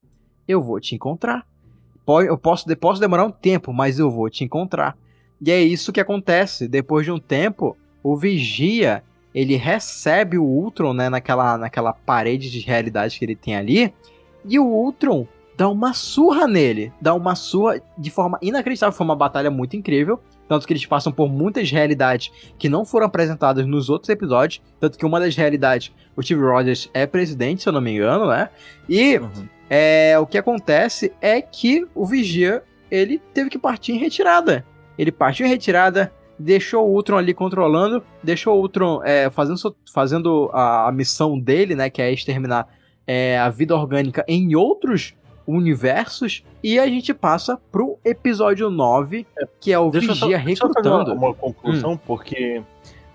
eu 0.49 0.61
vou 0.61 0.81
te 0.81 0.97
encontrar. 0.97 1.47
Eu 2.07 2.37
posso, 2.37 2.65
posso 2.77 3.01
demorar 3.01 3.25
um 3.25 3.31
tempo, 3.31 3.73
mas 3.73 3.99
eu 3.99 4.11
vou 4.11 4.29
te 4.29 4.45
encontrar. 4.45 4.97
E 5.41 5.51
é 5.51 5.61
isso 5.61 5.93
que 5.93 6.01
acontece. 6.01 6.69
Depois 6.69 7.05
de 7.05 7.13
um 7.13 7.19
tempo, 7.19 7.77
o 8.03 8.17
Vigia 8.17 9.03
ele 9.35 9.57
recebe 9.57 10.39
o 10.39 10.45
Ultron 10.45 10.93
né, 10.95 11.09
naquela, 11.09 11.59
naquela 11.59 11.93
parede 11.93 12.51
de 12.51 12.61
realidade 12.61 13.19
que 13.19 13.25
ele 13.25 13.35
tem 13.35 13.57
ali. 13.57 13.93
E 14.45 14.59
o 14.59 14.65
Ultron 14.65 15.27
dá 15.57 15.69
uma 15.69 15.93
surra 15.93 16.47
nele. 16.47 16.93
Dá 17.01 17.15
uma 17.15 17.35
surra 17.35 17.83
de 17.99 18.11
forma 18.11 18.39
inacreditável. 18.41 18.97
Foi 18.97 19.05
uma 19.05 19.17
batalha 19.17 19.51
muito 19.51 19.77
incrível. 19.77 20.21
Tanto 20.49 20.67
que 20.67 20.73
eles 20.73 20.85
passam 20.85 21.13
por 21.13 21.29
muitas 21.29 21.71
realidades 21.71 22.31
que 22.59 22.69
não 22.69 22.85
foram 22.85 23.07
apresentadas 23.07 23.67
nos 23.67 23.89
outros 23.89 24.09
episódios. 24.11 24.61
Tanto 24.79 24.99
que 24.99 25.07
uma 25.07 25.19
das 25.19 25.35
realidades, 25.37 25.93
o 26.17 26.23
Steve 26.23 26.43
Rogers 26.43 26.91
é 26.93 27.07
presidente, 27.07 27.63
se 27.63 27.69
eu 27.69 27.73
não 27.73 27.81
me 27.81 27.93
engano, 27.93 28.27
né? 28.27 28.51
E 28.89 29.19
Uhum. 29.19 29.49
é, 29.71 30.19
o 30.19 30.27
que 30.27 30.37
acontece 30.39 31.13
é 31.21 31.41
que 31.41 31.87
o 31.95 32.05
Vigia 32.07 32.63
ele 32.91 33.21
teve 33.33 33.51
que 33.51 33.59
partir 33.59 33.93
em 33.93 33.99
retirada. 33.99 34.65
Ele 34.97 35.11
partiu 35.11 35.47
em 35.47 35.49
retirada, 35.49 36.13
deixou 36.39 36.87
o 36.89 36.93
Ultron 36.93 37.17
ali 37.17 37.35
controlando, 37.35 38.03
deixou 38.23 38.57
o 38.57 38.61
Ultron 38.61 39.01
é, 39.03 39.31
fazendo, 39.31 39.77
fazendo 39.93 40.51
a, 40.53 40.89
a 40.89 40.93
missão 40.93 41.39
dele, 41.39 41.75
né? 41.75 41.91
Que 41.91 42.03
é 42.03 42.13
exterminar 42.13 42.69
é, 43.07 43.39
a 43.39 43.49
vida 43.49 43.75
orgânica 43.75 44.25
em 44.29 44.55
outros 44.55 45.15
universos. 45.47 46.45
E 46.63 46.79
a 46.79 46.87
gente 46.87 47.13
passa 47.13 47.57
pro 47.71 47.99
episódio 48.05 48.71
9, 48.71 49.27
que 49.61 49.73
é 49.73 49.79
o 49.79 49.91
Deixa 49.91 50.13
eu 50.13 50.15
só, 50.15 50.27
Vigia 50.27 50.45
deixa 50.45 50.65
eu 50.65 50.69
uma, 50.69 50.75
recrutando. 50.75 51.13
uma 51.13 51.35
conclusão, 51.35 51.97
porque 51.97 52.63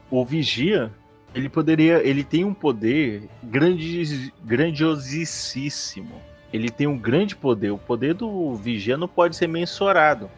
o 0.10 0.26
Vigia, 0.26 0.92
ele 1.34 1.50
poderia. 1.50 2.06
Ele 2.08 2.24
tem 2.24 2.44
um 2.44 2.54
poder 2.54 3.30
grandi, 3.44 4.34
grandiosíssimo. 4.44 6.15
Ele 6.52 6.70
tem 6.70 6.88
um 6.88 6.98
grande 6.98 7.36
poder. 7.36 7.72
O 7.72 7.78
poder 7.78 8.15
do 8.15 8.56
Vigia 8.56 8.98
não 8.98 9.08
pode 9.08 9.36
ser 9.36 9.48
mensurado. 9.48 10.30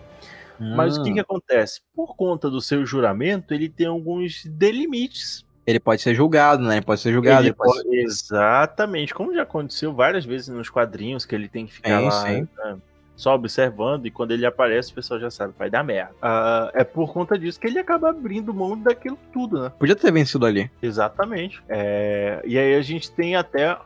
Mas 0.76 0.96
o 0.96 1.04
que, 1.04 1.14
que 1.14 1.20
acontece? 1.20 1.82
Por 1.96 2.16
conta 2.16 2.48
do 2.48 2.62
seu 2.62 2.86
juramento, 2.86 3.52
ele 3.52 3.68
tem 3.68 3.88
alguns 3.88 4.46
delimites. 4.46 5.44
Ele 5.66 5.80
pode 5.80 6.02
ser 6.02 6.14
julgado, 6.16 6.64
né? 6.64 6.78
Ele 6.78 6.86
pode 6.86 7.02
ser 7.02 7.12
julgado. 7.14 7.42
Ele 7.42 7.50
ele 7.50 7.54
pode- 7.56 7.84
pode- 7.84 7.96
Exatamente, 7.98 9.14
como 9.14 9.34
já 9.34 9.44
aconteceu 9.44 9.94
várias 9.94 10.26
vezes 10.26 10.48
nos 10.50 10.70
quadrinhos, 10.70 11.26
que 11.26 11.36
ele 11.36 11.48
tem 11.48 11.66
que 11.68 11.74
ficar 11.74 12.00
Sim, 12.00 12.06
lá 12.06 12.12
sim. 12.12 12.48
né, 12.58 12.78
só 13.16 13.36
observando, 13.36 14.08
e 14.08 14.12
quando 14.12 14.32
ele 14.32 14.46
aparece, 14.46 14.92
o 14.92 14.96
pessoal 14.96 15.20
já 15.20 15.30
sabe, 15.30 15.54
vai 15.60 15.70
dar 15.70 15.84
merda. 15.84 16.12
Ah, 16.22 16.72
é 16.74 16.84
por 16.84 17.14
conta 17.14 17.38
disso 17.38 17.60
que 17.60 17.68
ele 17.68 17.78
acaba 17.78 18.10
abrindo 18.10 18.52
mão 18.54 18.76
daquilo 18.76 19.18
tudo, 19.32 19.62
né? 19.62 19.72
Podia 19.78 19.96
ter 19.96 20.12
vencido 20.12 20.44
ali. 20.46 20.72
Exatamente. 20.82 21.62
É, 21.70 22.42
e 22.44 22.58
aí 22.58 22.74
a 22.76 22.82
gente 22.82 23.12
tem 23.12 23.36
até. 23.36 23.78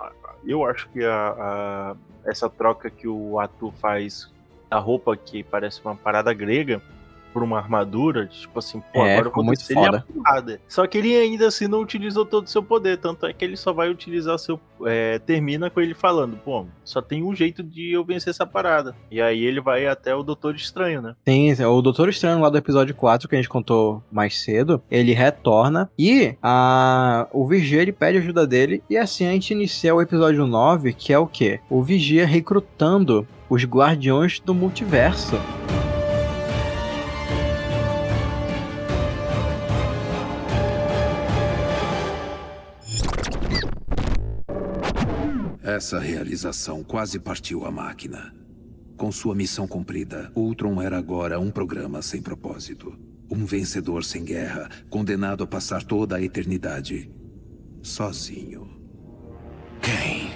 Eu 0.48 0.64
acho 0.64 0.88
que 0.90 1.04
a, 1.04 1.12
a- 1.38 1.96
essa 2.26 2.50
troca 2.50 2.90
que 2.90 3.08
o 3.08 3.38
ator 3.40 3.74
faz 3.74 4.32
da 4.70 4.78
roupa 4.80 5.16
que 5.18 5.44
parece 5.44 5.82
uma 5.84 5.96
parada 5.96 6.34
grega 6.34 6.82
por 7.36 7.43
uma 7.43 7.58
armadura, 7.58 8.28
tipo 8.28 8.58
assim, 8.58 8.82
pô, 8.93 9.06
É, 9.06 9.12
agora 9.15 9.28
eu 9.28 9.34
vou 9.34 9.43
muito 9.43 9.67
foda. 9.74 10.06
porrada. 10.13 10.62
Só 10.69 10.88
que 10.88 10.98
ele 10.98 11.13
ainda 11.13 11.48
assim 11.50 11.67
não 11.67 11.82
utilizou 11.82 12.26
todo 12.26 12.45
o 12.45 12.50
seu 12.50 12.63
poder, 12.63 12.98
tanto 12.98 13.26
é 13.26 13.34
que 13.34 13.43
ele 13.43 13.58
só 13.58 13.74
vai 13.74 13.89
utilizar 13.89 14.39
seu. 14.39 14.58
é, 14.86 15.19
termina 15.19 15.69
com 15.69 15.82
ele 15.82 15.93
falando, 15.93 16.38
pô, 16.38 16.65
só 16.86 17.02
tem 17.02 17.24
um 17.24 17.36
jeito 17.36 17.62
de 17.62 17.91
eu 17.91 18.06
vencer 18.06 18.30
essa 18.32 18.45
parada. 18.45 18.95
E 19.12 19.21
aí 19.21 19.43
ele 19.43 19.60
vai 19.60 19.86
até 19.86 20.15
o 20.15 20.24
Doutor 20.24 20.56
Estranho, 20.56 21.02
né? 21.02 21.13
Tem 21.26 21.52
o 21.52 21.82
Doutor 21.82 22.08
Estranho 22.08 22.39
lá 22.39 22.50
do 22.50 22.58
episódio 22.58 22.95
4, 22.95 23.28
que 23.28 23.36
a 23.36 23.38
gente 23.38 23.50
contou 23.50 24.02
mais 24.10 24.38
cedo, 24.41 24.82
ele 24.89 25.12
retorna 25.12 25.89
e 26.00 26.36
a, 26.41 27.28
o 27.34 27.45
Vigia 27.45 27.82
ele 27.82 27.91
pede 27.91 28.17
ajuda 28.19 28.48
dele 28.48 28.82
e 28.89 28.95
assim 28.98 29.28
a 29.28 29.32
gente 29.32 29.52
inicia 29.52 29.93
o 29.93 30.02
episódio 30.02 30.48
9, 30.48 30.93
que 30.93 31.12
é 31.12 31.19
o 31.19 31.28
quê? 31.28 31.60
O 31.69 31.84
Vigia 31.84 32.26
recrutando 32.26 33.28
os 33.50 33.63
Guardiões 33.65 34.39
do 34.39 34.54
Multiverso. 34.54 35.36
Essa 45.76 46.00
realização 46.00 46.82
quase 46.86 47.20
partiu 47.20 47.66
a 47.66 47.70
máquina. 47.70 48.34
Com 48.96 49.12
sua 49.12 49.36
missão 49.36 49.68
cumprida, 49.68 50.32
Ultron 50.34 50.82
era 50.82 50.98
agora 50.98 51.38
um 51.38 51.52
programa 51.52 52.02
sem 52.02 52.22
propósito. 52.22 52.98
Um 53.30 53.46
vencedor 53.46 54.06
sem 54.06 54.24
guerra, 54.24 54.70
condenado 54.90 55.44
a 55.44 55.48
passar 55.48 55.84
toda 55.84 56.16
a 56.16 56.22
eternidade 56.22 57.12
sozinho. 57.84 58.70
Quem? 59.82 60.32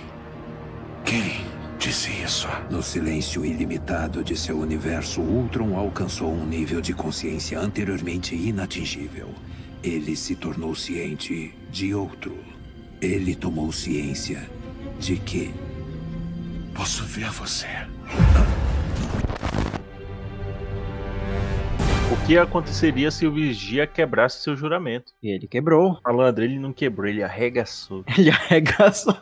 Quem 1.05 1.45
disse 1.77 2.11
isso? 2.21 2.49
No 2.69 2.83
silêncio 2.83 3.45
ilimitado 3.45 4.21
de 4.21 4.35
seu 4.35 4.59
universo, 4.59 5.21
Ultron 5.21 5.77
alcançou 5.77 6.33
um 6.33 6.45
nível 6.45 6.81
de 6.81 6.93
consciência 6.93 7.57
anteriormente 7.57 8.35
inatingível. 8.35 9.29
Ele 9.81 10.17
se 10.17 10.35
tornou 10.35 10.75
ciente 10.75 11.55
de 11.71 11.95
outro. 11.95 12.37
Ele 13.01 13.33
tomou 13.33 13.71
ciência 13.71 14.58
de 14.99 15.15
que 15.17 15.53
Posso 16.79 17.03
ver 17.03 17.29
você. 17.31 17.67
O 22.09 22.25
que 22.25 22.37
aconteceria 22.37 23.11
se 23.11 23.27
o 23.27 23.33
Vigia 23.33 23.85
quebrasse 23.85 24.41
seu 24.41 24.55
juramento? 24.55 25.11
E 25.21 25.29
ele 25.29 25.45
quebrou. 25.45 25.99
Malandro, 26.05 26.41
ele 26.41 26.57
não 26.57 26.71
quebrou, 26.71 27.05
ele 27.05 27.21
arregaçou. 27.21 28.05
Ele 28.17 28.29
arregaçou. 28.29 29.13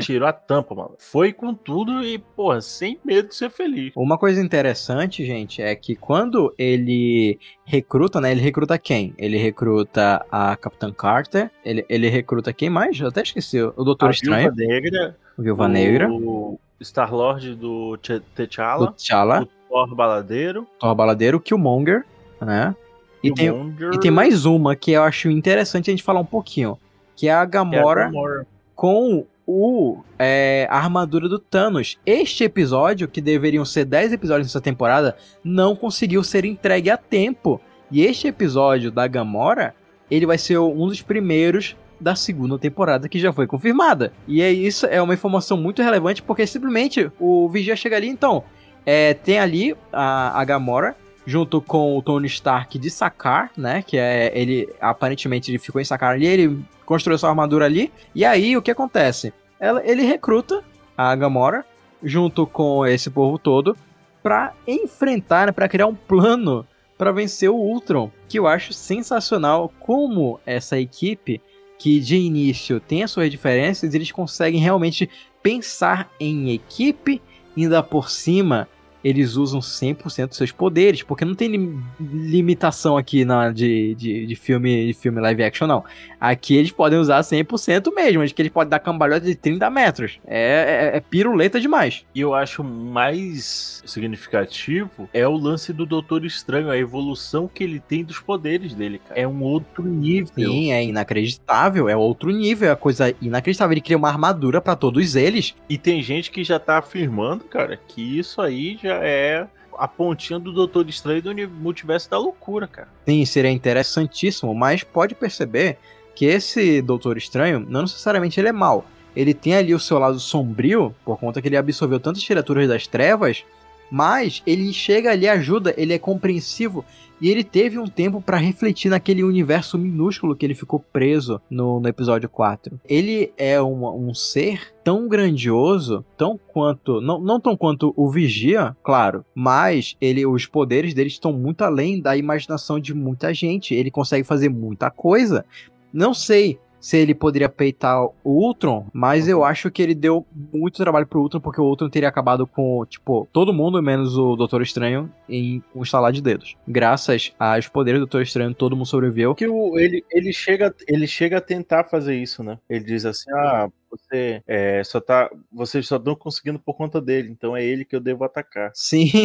Tirou 0.00 0.28
a 0.28 0.32
tampa, 0.32 0.74
mano. 0.74 0.94
Foi 0.98 1.32
com 1.32 1.54
tudo 1.54 2.04
e, 2.04 2.18
porra, 2.18 2.60
sem 2.60 2.98
medo 3.04 3.28
de 3.28 3.34
ser 3.34 3.50
feliz. 3.50 3.92
Uma 3.96 4.18
coisa 4.18 4.40
interessante, 4.40 5.24
gente, 5.24 5.62
é 5.62 5.74
que 5.74 5.96
quando 5.96 6.54
ele 6.58 7.38
recruta, 7.64 8.20
né? 8.20 8.30
Ele 8.30 8.40
recruta 8.40 8.78
quem? 8.78 9.14
Ele 9.16 9.38
recruta 9.38 10.24
a 10.30 10.54
Capitã 10.56 10.92
Carter. 10.92 11.50
Ele, 11.64 11.84
ele 11.88 12.08
recruta 12.08 12.52
quem 12.52 12.68
mais? 12.68 12.98
Eu 13.00 13.08
até 13.08 13.22
esqueci. 13.22 13.60
O 13.60 13.84
Doutor 13.84 14.08
a 14.08 14.10
Estranho. 14.10 14.52
Viúva 14.52 14.72
Negra. 14.72 15.16
Viúva 15.38 15.68
Negra. 15.68 16.10
O 16.10 16.58
Star-Lord 16.80 17.54
do 17.54 17.98
T'Challa. 17.98 18.92
T'Challa. 18.92 19.42
O 19.42 19.46
Thor 19.68 19.94
Baladeiro. 19.94 20.66
Thor 20.78 20.94
Baladeiro, 20.94 21.40
Killmonger, 21.40 22.04
né? 22.40 22.74
E 23.22 23.32
tem, 23.32 23.50
e 23.92 24.00
tem 24.00 24.10
mais 24.10 24.46
uma 24.46 24.74
que 24.74 24.92
eu 24.92 25.02
acho 25.02 25.30
interessante 25.30 25.90
a 25.90 25.92
gente 25.92 26.02
falar 26.02 26.20
um 26.20 26.26
pouquinho. 26.26 26.78
Que 27.14 27.28
é 27.28 27.34
a 27.34 27.46
que 27.46 27.56
é 27.56 27.60
a 27.60 27.64
Gamora 27.64 28.04
Gamora. 28.06 28.46
com 28.74 29.26
o 29.50 29.98
é, 30.18 30.68
a 30.70 30.76
armadura 30.76 31.28
do 31.28 31.38
Thanos. 31.38 31.98
Este 32.06 32.44
episódio, 32.44 33.08
que 33.08 33.20
deveriam 33.20 33.64
ser 33.64 33.84
10 33.84 34.12
episódios 34.12 34.46
nessa 34.46 34.60
temporada, 34.60 35.16
não 35.42 35.74
conseguiu 35.74 36.22
ser 36.22 36.44
entregue 36.44 36.90
a 36.90 36.96
tempo. 36.96 37.60
E 37.90 38.02
este 38.02 38.28
episódio 38.28 38.90
da 38.90 39.06
Gamora, 39.08 39.74
ele 40.10 40.26
vai 40.26 40.38
ser 40.38 40.58
um 40.58 40.86
dos 40.86 41.02
primeiros 41.02 41.76
da 42.00 42.14
segunda 42.14 42.58
temporada 42.58 43.08
que 43.08 43.18
já 43.18 43.32
foi 43.32 43.46
confirmada. 43.46 44.12
E 44.26 44.40
é 44.40 44.50
isso, 44.50 44.86
é 44.86 45.02
uma 45.02 45.14
informação 45.14 45.56
muito 45.56 45.82
relevante, 45.82 46.22
porque 46.22 46.46
simplesmente 46.46 47.10
o 47.18 47.48
Vigia 47.48 47.76
chega 47.76 47.96
ali, 47.96 48.08
então, 48.08 48.44
é, 48.86 49.12
tem 49.12 49.38
ali 49.38 49.76
a, 49.92 50.40
a 50.40 50.44
Gamora, 50.44 50.96
junto 51.26 51.60
com 51.60 51.98
o 51.98 52.02
Tony 52.02 52.26
Stark 52.26 52.78
de 52.78 52.90
Sakaar, 52.90 53.50
né, 53.56 53.82
que 53.82 53.98
é, 53.98 54.32
ele, 54.34 54.68
aparentemente 54.80 55.50
ele 55.50 55.58
ficou 55.58 55.80
em 55.80 55.84
Sakaar 55.84 56.14
ali, 56.14 56.26
ele 56.26 56.64
construiu 56.86 57.18
sua 57.18 57.28
armadura 57.28 57.66
ali, 57.66 57.92
e 58.14 58.24
aí 58.24 58.56
o 58.56 58.62
que 58.62 58.70
acontece? 58.70 59.32
Ela, 59.60 59.82
ele 59.84 60.02
recruta 60.02 60.64
a 60.96 61.14
Gamora, 61.14 61.64
junto 62.02 62.46
com 62.46 62.86
esse 62.86 63.10
povo 63.10 63.38
todo, 63.38 63.76
pra 64.22 64.54
enfrentar, 64.66 65.46
né, 65.46 65.52
pra 65.52 65.68
criar 65.68 65.86
um 65.86 65.94
plano 65.94 66.66
pra 66.96 67.12
vencer 67.12 67.50
o 67.50 67.56
Ultron, 67.56 68.10
que 68.28 68.38
eu 68.38 68.46
acho 68.46 68.72
sensacional 68.72 69.72
como 69.78 70.40
essa 70.44 70.78
equipe 70.78 71.40
que 71.78 71.98
de 71.98 72.16
início 72.16 72.78
tem 72.78 73.02
as 73.02 73.10
suas 73.10 73.30
diferenças, 73.30 73.94
eles 73.94 74.12
conseguem 74.12 74.60
realmente 74.60 75.08
pensar 75.42 76.10
em 76.20 76.50
equipe, 76.52 77.22
ainda 77.56 77.82
por 77.82 78.10
cima 78.10 78.68
eles 79.02 79.36
usam 79.36 79.60
100% 79.60 80.28
dos 80.28 80.36
seus 80.36 80.52
poderes, 80.52 81.02
porque 81.02 81.24
não 81.24 81.34
tem 81.34 81.48
lim- 81.48 81.80
limitação 82.00 82.96
aqui 82.96 83.24
na, 83.24 83.50
de, 83.50 83.94
de, 83.94 84.26
de 84.26 84.34
filme 84.36 84.86
de 84.88 84.94
filme 84.94 85.20
live 85.20 85.42
action, 85.42 85.66
não. 85.66 85.84
Aqui 86.20 86.54
eles 86.56 86.70
podem 86.70 86.98
usar 86.98 87.20
100% 87.20 87.92
mesmo, 87.94 88.22
acho 88.22 88.34
que 88.34 88.42
eles 88.42 88.52
podem 88.52 88.70
dar 88.70 88.78
cambalhota 88.78 89.24
de 89.26 89.34
30 89.34 89.70
metros. 89.70 90.18
É, 90.26 90.90
é, 90.92 90.96
é 90.96 91.00
piruleta 91.00 91.60
demais. 91.60 92.04
E 92.14 92.20
eu 92.20 92.34
acho 92.34 92.62
mais 92.64 93.82
significativo 93.86 95.08
é 95.12 95.26
o 95.26 95.36
lance 95.36 95.72
do 95.72 95.86
Doutor 95.86 96.24
Estranho, 96.24 96.70
a 96.70 96.76
evolução 96.78 97.48
que 97.52 97.64
ele 97.64 97.80
tem 97.80 98.04
dos 98.04 98.18
poderes 98.18 98.74
dele, 98.74 99.00
cara. 99.06 99.18
É 99.20 99.26
um 99.26 99.42
outro 99.42 99.82
nível. 99.84 100.30
Sim, 100.34 100.72
é 100.72 100.84
inacreditável, 100.84 101.88
é 101.88 101.96
outro 101.96 102.30
nível, 102.30 102.70
é 102.70 102.76
coisa 102.76 103.14
inacreditável. 103.20 103.72
Ele 103.72 103.80
cria 103.80 103.96
uma 103.96 104.08
armadura 104.08 104.60
pra 104.60 104.76
todos 104.76 105.16
eles. 105.16 105.54
E 105.68 105.78
tem 105.78 106.02
gente 106.02 106.30
que 106.30 106.44
já 106.44 106.58
tá 106.58 106.78
afirmando, 106.78 107.44
cara, 107.44 107.76
que 107.76 108.18
isso 108.18 108.40
aí 108.40 108.78
já 108.82 108.89
é 108.94 109.46
a 109.78 109.88
pontinha 109.88 110.38
do 110.38 110.52
Doutor 110.52 110.88
Estranho 110.88 111.22
do 111.22 111.48
multiverso 111.48 112.10
da 112.10 112.18
loucura, 112.18 112.66
cara. 112.66 112.88
Sim, 113.06 113.24
seria 113.24 113.50
interessantíssimo, 113.50 114.54
mas 114.54 114.82
pode 114.84 115.14
perceber 115.14 115.78
que 116.14 116.26
esse 116.26 116.82
Doutor 116.82 117.16
Estranho, 117.16 117.60
não 117.60 117.82
necessariamente 117.82 118.38
ele 118.38 118.48
é 118.48 118.52
mau. 118.52 118.84
Ele 119.16 119.34
tem 119.34 119.54
ali 119.54 119.74
o 119.74 119.80
seu 119.80 119.98
lado 119.98 120.20
sombrio, 120.20 120.94
por 121.04 121.18
conta 121.18 121.40
que 121.40 121.48
ele 121.48 121.56
absorveu 121.56 121.98
tantas 121.98 122.24
criaturas 122.24 122.68
das 122.68 122.86
trevas, 122.86 123.44
mas 123.90 124.42
ele 124.46 124.72
chega 124.72 125.10
ali, 125.10 125.28
ajuda, 125.28 125.74
ele 125.76 125.92
é 125.92 125.98
compreensivo 125.98 126.84
e 127.20 127.28
ele 127.28 127.44
teve 127.44 127.78
um 127.78 127.86
tempo 127.86 128.22
pra 128.22 128.38
refletir 128.38 128.88
naquele 128.88 129.22
universo 129.22 129.76
minúsculo 129.76 130.34
que 130.34 130.46
ele 130.46 130.54
ficou 130.54 130.80
preso 130.80 131.40
no, 131.50 131.78
no 131.78 131.88
episódio 131.88 132.28
4. 132.28 132.80
Ele 132.88 133.30
é 133.36 133.60
um 133.62 134.14
ser 134.14 134.72
tão 134.82 135.06
grandioso, 135.06 136.04
tão 136.16 136.40
quanto. 136.48 137.00
Não, 137.00 137.20
não 137.20 137.38
tão 137.38 137.56
quanto 137.56 137.92
o 137.94 138.08
Vigia, 138.08 138.74
claro, 138.82 139.24
mas 139.34 139.96
ele, 140.00 140.24
os 140.24 140.46
poderes 140.46 140.94
dele 140.94 141.08
estão 141.08 141.32
muito 141.32 141.62
além 141.62 142.00
da 142.00 142.16
imaginação 142.16 142.80
de 142.80 142.94
muita 142.94 143.34
gente. 143.34 143.74
Ele 143.74 143.90
consegue 143.90 144.24
fazer 144.24 144.48
muita 144.48 144.90
coisa. 144.90 145.44
Não 145.92 146.14
sei 146.14 146.58
se 146.80 146.96
ele 146.96 147.14
poderia 147.14 147.48
peitar 147.48 148.02
o 148.04 148.14
Ultron, 148.24 148.86
mas 148.92 149.28
eu 149.28 149.44
acho 149.44 149.70
que 149.70 149.82
ele 149.82 149.94
deu 149.94 150.26
muito 150.52 150.78
trabalho 150.78 151.06
pro 151.06 151.20
Ultron, 151.20 151.40
porque 151.40 151.60
o 151.60 151.64
Ultron 151.64 151.90
teria 151.90 152.08
acabado 152.08 152.46
com, 152.46 152.84
tipo, 152.86 153.28
todo 153.32 153.52
mundo, 153.52 153.82
menos 153.82 154.16
o 154.16 154.34
Doutor 154.34 154.62
Estranho, 154.62 155.12
em 155.28 155.62
um 155.74 155.82
estalar 155.82 156.12
de 156.12 156.22
dedos. 156.22 156.56
Graças 156.66 157.32
aos 157.38 157.68
poderes 157.68 158.00
do 158.00 158.06
Doutor 158.06 158.22
Estranho, 158.22 158.54
todo 158.54 158.76
mundo 158.76 158.86
sobreviveu. 158.86 159.34
Que 159.34 159.46
o, 159.46 159.78
ele, 159.78 160.04
ele, 160.10 160.32
chega, 160.32 160.74
ele 160.88 161.06
chega 161.06 161.38
a 161.38 161.40
tentar 161.40 161.84
fazer 161.84 162.16
isso, 162.16 162.42
né? 162.42 162.58
Ele 162.68 162.84
diz 162.84 163.04
assim: 163.04 163.30
ah, 163.32 163.68
você 163.90 164.42
é, 164.46 164.82
só 164.84 165.00
tá. 165.00 165.28
Vocês 165.52 165.86
só 165.86 165.96
estão 165.96 166.14
conseguindo 166.14 166.58
por 166.58 166.74
conta 166.74 167.00
dele, 167.00 167.28
então 167.28 167.56
é 167.56 167.64
ele 167.64 167.84
que 167.84 167.94
eu 167.94 168.00
devo 168.00 168.24
atacar. 168.24 168.70
Sim. 168.74 169.10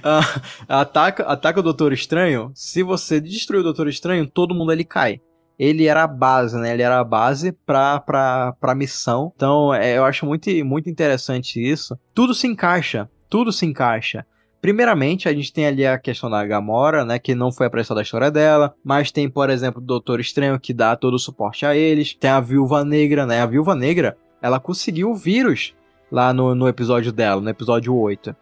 Ah, 0.00 0.80
ataca, 0.80 1.24
ataca 1.24 1.58
o 1.58 1.62
Doutor 1.62 1.92
Estranho. 1.92 2.52
Se 2.54 2.82
você 2.82 3.20
destruir 3.20 3.60
o 3.60 3.62
Doutor 3.64 3.88
Estranho, 3.88 4.28
todo 4.28 4.54
mundo 4.54 4.70
ali 4.70 4.84
cai. 4.84 5.20
Ele 5.58 5.86
era 5.86 6.04
a 6.04 6.06
base, 6.06 6.56
né? 6.56 6.72
Ele 6.72 6.82
era 6.82 7.00
a 7.00 7.04
base 7.04 7.52
pra, 7.52 7.98
pra, 8.00 8.54
pra 8.60 8.74
missão. 8.74 9.32
Então, 9.34 9.74
é, 9.74 9.98
eu 9.98 10.04
acho 10.04 10.24
muito, 10.24 10.48
muito 10.64 10.88
interessante 10.88 11.60
isso. 11.60 11.98
Tudo 12.14 12.34
se 12.34 12.46
encaixa. 12.46 13.10
Tudo 13.28 13.52
se 13.52 13.66
encaixa. 13.66 14.24
Primeiramente, 14.60 15.28
a 15.28 15.32
gente 15.32 15.52
tem 15.52 15.66
ali 15.66 15.86
a 15.86 15.98
questão 15.98 16.28
da 16.28 16.44
Gamora, 16.44 17.04
né? 17.04 17.18
Que 17.18 17.34
não 17.34 17.52
foi 17.52 17.66
apressada 17.66 18.00
a 18.00 18.02
história 18.02 18.30
dela. 18.30 18.74
Mas 18.84 19.10
tem, 19.10 19.28
por 19.28 19.50
exemplo, 19.50 19.80
o 19.80 19.84
Doutor 19.84 20.20
Estranho 20.20 20.58
que 20.58 20.72
dá 20.72 20.96
todo 20.96 21.14
o 21.14 21.18
suporte 21.18 21.64
a 21.64 21.76
eles. 21.76 22.14
Tem 22.14 22.30
a 22.30 22.40
Viúva 22.40 22.84
Negra, 22.84 23.26
né? 23.26 23.40
A 23.40 23.46
Viúva 23.46 23.74
Negra, 23.74 24.16
ela 24.42 24.60
conseguiu 24.60 25.10
o 25.10 25.16
vírus 25.16 25.74
lá 26.10 26.32
no, 26.32 26.54
no 26.54 26.68
episódio 26.68 27.12
dela, 27.12 27.40
no 27.40 27.50
episódio 27.50 27.94
8. 27.94 28.34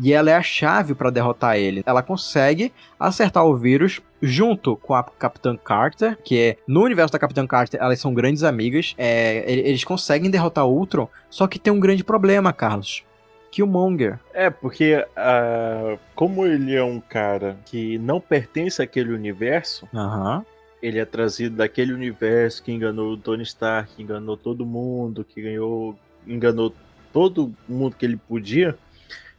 E 0.00 0.12
ela 0.12 0.30
é 0.30 0.34
a 0.34 0.42
chave 0.42 0.94
para 0.94 1.10
derrotar 1.10 1.56
ele. 1.56 1.82
Ela 1.86 2.02
consegue 2.02 2.72
acertar 2.98 3.44
o 3.44 3.56
vírus 3.56 4.00
junto 4.20 4.76
com 4.76 4.94
a 4.94 5.02
Capitã 5.02 5.56
Carter, 5.56 6.18
que 6.24 6.38
é 6.38 6.56
no 6.66 6.82
universo 6.82 7.12
da 7.12 7.18
Capitã 7.18 7.46
Carter, 7.46 7.80
elas 7.80 8.00
são 8.00 8.14
grandes 8.14 8.42
amigas. 8.42 8.94
É, 8.96 9.44
eles 9.46 9.84
conseguem 9.84 10.30
derrotar 10.30 10.66
o 10.66 10.72
Ultron, 10.72 11.08
só 11.28 11.46
que 11.46 11.58
tem 11.58 11.72
um 11.72 11.80
grande 11.80 12.02
problema, 12.02 12.52
Carlos. 12.52 13.04
Killmonger. 13.54 14.18
É, 14.32 14.50
porque 14.50 15.06
ah, 15.16 15.96
como 16.16 16.44
ele 16.44 16.74
é 16.74 16.82
um 16.82 17.00
cara 17.00 17.56
que 17.64 17.98
não 17.98 18.20
pertence 18.20 18.82
àquele 18.82 19.12
universo, 19.12 19.88
Aham. 19.94 20.44
ele 20.82 20.98
é 20.98 21.04
trazido 21.04 21.56
daquele 21.56 21.92
universo 21.92 22.64
que 22.64 22.72
enganou 22.72 23.12
o 23.12 23.16
Tony 23.16 23.44
Stark, 23.44 23.94
que 23.94 24.02
enganou 24.02 24.36
todo 24.36 24.66
mundo, 24.66 25.22
que 25.24 25.40
ganhou, 25.40 25.96
enganou 26.26 26.74
todo 27.12 27.54
mundo 27.68 27.94
que 27.94 28.04
ele 28.04 28.16
podia. 28.16 28.76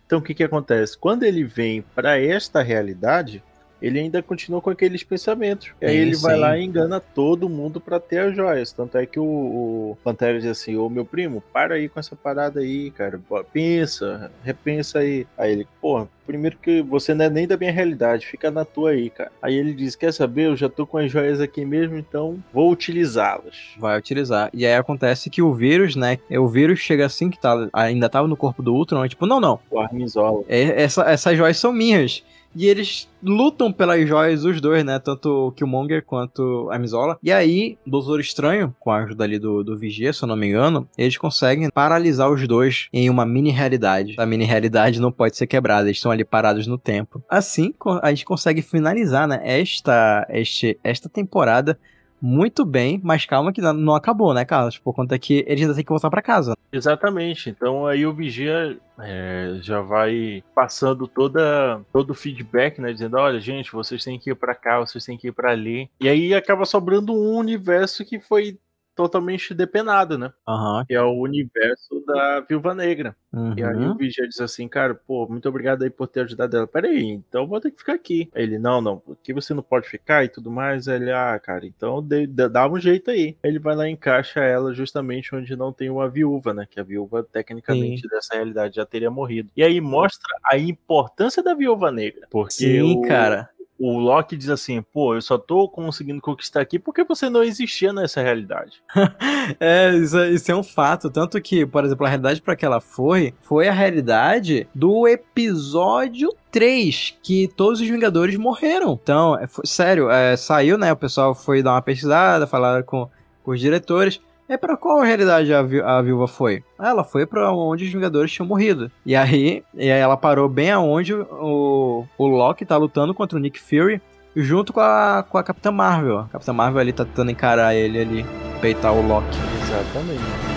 Então 0.05 0.19
o 0.19 0.21
que 0.21 0.33
que 0.33 0.43
acontece? 0.43 0.97
Quando 0.97 1.23
ele 1.23 1.43
vem 1.43 1.81
para 1.81 2.19
esta 2.19 2.61
realidade, 2.61 3.43
ele 3.81 3.99
ainda 3.99 4.21
continua 4.23 4.61
com 4.61 4.69
aqueles 4.69 5.03
pensamentos. 5.03 5.71
E 5.81 5.85
aí 5.85 5.93
Sim, 5.95 6.01
ele 6.01 6.15
vai 6.17 6.35
sim. 6.35 6.39
lá 6.41 6.57
e 6.57 6.63
engana 6.63 6.99
todo 6.99 7.49
mundo 7.49 7.79
para 7.79 7.99
ter 7.99 8.19
as 8.19 8.35
joias. 8.35 8.71
Tanto 8.71 8.97
é 8.97 9.05
que 9.05 9.19
o, 9.19 9.23
o 9.23 9.97
Pantera 10.03 10.39
diz 10.39 10.49
assim: 10.49 10.75
Ô 10.77 10.89
meu 10.89 11.05
primo, 11.05 11.43
para 11.53 11.75
aí 11.75 11.87
com 11.89 11.99
essa 11.99 12.15
parada 12.15 12.59
aí, 12.61 12.91
cara. 12.91 13.19
Pensa, 13.51 14.31
repensa 14.43 14.99
aí. 14.99 15.25
Aí 15.37 15.51
ele, 15.51 15.67
porra, 15.81 16.07
primeiro 16.25 16.57
que 16.61 16.81
você 16.81 17.13
não 17.13 17.25
é 17.25 17.29
nem 17.29 17.47
da 17.47 17.57
minha 17.57 17.71
realidade, 17.71 18.25
fica 18.27 18.49
na 18.51 18.65
tua 18.65 18.91
aí, 18.91 19.09
cara. 19.09 19.31
Aí 19.41 19.55
ele 19.55 19.73
diz: 19.73 19.95
Quer 19.95 20.13
saber? 20.13 20.47
Eu 20.47 20.55
já 20.55 20.69
tô 20.69 20.85
com 20.85 20.97
as 20.97 21.11
joias 21.11 21.39
aqui 21.39 21.63
mesmo, 21.65 21.97
então 21.97 22.37
vou 22.53 22.71
utilizá-las. 22.71 23.73
Vai 23.77 23.97
utilizar. 23.97 24.49
E 24.53 24.65
aí 24.65 24.75
acontece 24.75 25.29
que 25.29 25.41
o 25.41 25.53
vírus, 25.53 25.95
né? 25.95 26.17
O 26.31 26.47
vírus 26.47 26.79
chega 26.79 27.05
assim 27.05 27.29
que 27.29 27.39
tá, 27.39 27.67
ainda 27.73 28.09
tava 28.09 28.27
no 28.27 28.37
corpo 28.37 28.61
do 28.61 28.73
Ultron, 28.73 29.03
é 29.03 29.09
tipo, 29.09 29.25
não, 29.25 29.39
não. 29.39 29.59
O 29.69 29.79
Armizola. 29.79 30.43
É, 30.47 30.83
essa- 30.83 31.09
essas 31.09 31.37
joias 31.37 31.57
são 31.57 31.71
minhas. 31.71 32.23
E 32.55 32.67
eles 32.67 33.09
lutam 33.21 33.71
pelas 33.71 34.07
joias, 34.07 34.45
os 34.45 34.61
dois, 34.61 34.83
né? 34.85 34.97
Tanto 34.97 35.47
o 35.47 35.51
Killmonger 35.51 36.03
quanto 36.05 36.69
a 36.71 36.79
Mizola. 36.79 37.17
E 37.21 37.31
aí, 37.31 37.77
o 37.85 37.89
Doutor 37.89 38.19
Estranho, 38.19 38.73
com 38.79 38.91
a 38.91 39.03
ajuda 39.03 39.23
ali 39.23 39.37
do, 39.37 39.63
do 39.63 39.77
Vigia, 39.77 40.13
se 40.13 40.23
eu 40.23 40.27
não 40.27 40.37
me 40.37 40.47
engano, 40.47 40.87
eles 40.97 41.17
conseguem 41.17 41.69
paralisar 41.69 42.31
os 42.31 42.47
dois 42.47 42.87
em 42.93 43.09
uma 43.09 43.25
mini-realidade. 43.25 44.15
A 44.17 44.25
mini-realidade 44.25 45.01
não 45.01 45.11
pode 45.11 45.35
ser 45.35 45.47
quebrada, 45.47 45.87
eles 45.87 45.97
estão 45.97 46.11
ali 46.11 46.23
parados 46.23 46.65
no 46.65 46.77
tempo. 46.77 47.21
Assim, 47.29 47.73
a 48.01 48.09
gente 48.09 48.25
consegue 48.25 48.61
finalizar, 48.61 49.27
né? 49.27 49.41
Esta, 49.43 50.25
este, 50.29 50.79
esta 50.83 51.09
temporada 51.09 51.77
muito 52.25 52.65
bem, 52.65 52.99
mas 53.03 53.25
calma 53.25 53.53
que 53.53 53.61
não- 53.61 53.93
acabou, 53.93 54.33
né, 54.33 54.43
Carlos? 54.43 54.79
Por 54.79 54.93
conta 54.93 55.17
que 55.19 55.45
eles 55.47 55.61
ainda 55.61 55.75
têm 55.75 55.83
que 55.83 55.89
voltar 55.89 56.09
pra 56.09 56.21
casa. 56.23 56.55
Exatamente. 56.71 57.49
Então 57.49 57.85
aí 57.85 58.05
o 58.05 58.13
Vigia 58.13 58.77
é, 58.99 59.59
já 59.61 59.79
vai 59.81 60.43
passando 60.55 61.07
toda, 61.07 61.79
todo 61.93 62.09
o 62.09 62.15
feedback, 62.15 62.79
né? 62.81 62.91
Dizendo, 62.91 63.17
olha, 63.17 63.39
gente, 63.39 63.71
vocês 63.71 64.03
têm 64.03 64.17
que 64.19 64.31
ir 64.31 64.35
pra 64.35 64.55
cá, 64.55 64.79
vocês 64.79 65.05
têm 65.05 65.17
que 65.17 65.27
ir 65.27 65.31
pra 65.31 65.51
ali. 65.51 65.89
E 66.01 66.09
aí 66.09 66.33
acaba 66.33 66.65
sobrando 66.65 67.13
um 67.13 67.37
universo 67.37 68.03
que 68.03 68.19
foi 68.19 68.57
totalmente 68.95 69.53
depenado, 69.53 70.17
né? 70.17 70.31
Aham. 70.47 70.85
Que 70.87 70.93
é 70.95 71.01
o 71.01 71.19
universo 71.19 72.03
da 72.07 72.39
Viúva 72.41 72.73
Negra. 72.73 73.15
E 73.57 73.63
aí 73.63 73.75
Uhum. 73.75 73.91
o 73.91 73.97
Vigia 73.97 74.25
diz 74.27 74.39
assim, 74.39 74.65
cara, 74.67 74.95
pô, 74.95 75.27
muito 75.27 75.47
obrigado 75.49 75.83
aí 75.83 75.89
por 75.89 76.07
ter 76.07 76.21
ajudado 76.21 76.55
ela. 76.55 76.65
Pera 76.67 76.87
aí, 76.87 77.09
então 77.09 77.45
vou 77.45 77.59
ter 77.59 77.69
que 77.71 77.77
ficar 77.79 77.93
aqui. 77.93 78.29
Aí 78.33 78.43
ele, 78.43 78.57
não, 78.57 78.79
não, 78.81 79.01
aqui 79.11 79.33
você 79.33 79.53
não 79.53 79.61
pode 79.61 79.89
ficar 79.89 80.23
e 80.23 80.29
tudo 80.29 80.49
mais. 80.49 80.87
Aí 80.87 80.95
ele, 80.95 81.11
ah, 81.11 81.37
cara, 81.37 81.65
então 81.65 82.05
dá 82.49 82.67
um 82.69 82.79
jeito 82.79 83.11
aí. 83.11 83.35
Ele 83.43 83.59
vai 83.59 83.75
lá 83.75 83.87
e 83.89 83.91
encaixa 83.91 84.39
ela 84.39 84.73
justamente 84.73 85.35
onde 85.35 85.53
não 85.55 85.73
tem 85.73 85.89
uma 85.89 86.07
viúva, 86.07 86.53
né? 86.53 86.65
Que 86.69 86.79
a 86.79 86.83
viúva, 86.83 87.23
tecnicamente, 87.23 88.07
dessa 88.07 88.35
realidade 88.35 88.75
já 88.77 88.85
teria 88.85 89.11
morrido. 89.11 89.49
E 89.55 89.63
aí 89.63 89.81
mostra 89.81 90.33
a 90.45 90.57
importância 90.57 91.43
da 91.43 91.53
viúva 91.53 91.91
negra. 91.91 92.27
Porque 92.31 92.53
Sim, 92.53 92.81
o, 92.81 93.01
cara. 93.01 93.49
O 93.77 93.99
Loki 93.99 94.37
diz 94.37 94.49
assim, 94.49 94.81
pô, 94.81 95.15
eu 95.15 95.21
só 95.21 95.37
tô 95.37 95.67
conseguindo 95.67 96.21
conquistar 96.21 96.61
aqui 96.61 96.79
porque 96.79 97.03
você 97.03 97.29
não 97.29 97.43
existia 97.43 97.91
nessa 97.91 98.21
realidade. 98.21 98.81
É, 99.59 99.93
isso, 99.95 100.17
é- 100.17 100.29
isso 100.31 100.51
é 100.51 100.55
um 100.55 100.63
fato. 100.63 101.07
Tanto 101.07 101.39
que, 101.39 101.67
por 101.67 101.85
exemplo, 101.85 102.03
a 102.03 102.09
realidade 102.09 102.41
para 102.41 102.55
que 102.55 102.65
ela 102.65 102.81
foi, 102.81 103.31
foi 103.43 103.67
a 103.67 103.71
realidade 103.71 104.67
do 104.73 105.07
episódio 105.07 106.33
3, 106.51 107.15
que 107.21 107.47
todos 107.55 107.79
os 107.79 107.87
Vingadores 107.87 108.35
morreram. 108.37 108.99
Então, 109.01 109.37
é, 109.37 109.45
foi- 109.45 109.65
sério, 109.67 110.09
é, 110.09 110.35
saiu, 110.35 110.77
né? 110.79 110.91
O 110.91 110.97
pessoal 110.97 111.35
foi 111.35 111.61
dar 111.61 111.73
uma 111.73 111.81
pesquisada, 111.81 112.47
falaram 112.47 112.83
com, 112.83 113.07
com 113.43 113.51
os 113.51 113.59
diretores. 113.59 114.19
É 114.47 114.57
pra 114.57 114.77
qual 114.77 115.01
realidade 115.01 115.51
a, 115.53 115.61
vi- 115.63 115.81
a 115.81 116.01
viúva 116.01 116.27
foi? 116.27 116.63
Ela 116.79 117.03
foi 117.03 117.25
pra 117.25 117.51
onde 117.51 117.85
os 117.85 117.91
Vingadores 117.91 118.31
tinham 118.31 118.47
morrido. 118.47 118.91
E 119.05 119.15
aí, 119.15 119.63
e 119.73 119.91
aí 119.91 119.99
ela 119.99 120.15
parou 120.15 120.47
bem 120.47 120.69
aonde 120.71 121.13
o, 121.15 122.05
o 122.17 122.27
Loki 122.27 122.63
tá 122.65 122.77
lutando 122.77 123.13
contra 123.13 123.37
o 123.37 123.41
Nick 123.41 123.59
Fury, 123.59 123.99
junto 124.35 124.71
com 124.71 124.79
a, 124.81 125.25
com 125.27 125.37
a 125.39 125.43
Capitã 125.43 125.71
Marvel. 125.71 126.19
A 126.19 126.27
Capitã 126.27 126.53
Marvel 126.53 126.79
ali 126.79 126.93
tá 126.93 127.03
tentando 127.05 127.31
encarar 127.31 127.73
ele 127.73 127.99
ali, 127.99 128.25
peitar 128.61 128.93
o 128.93 129.01
Loki. 129.07 129.37
Exatamente. 129.63 130.54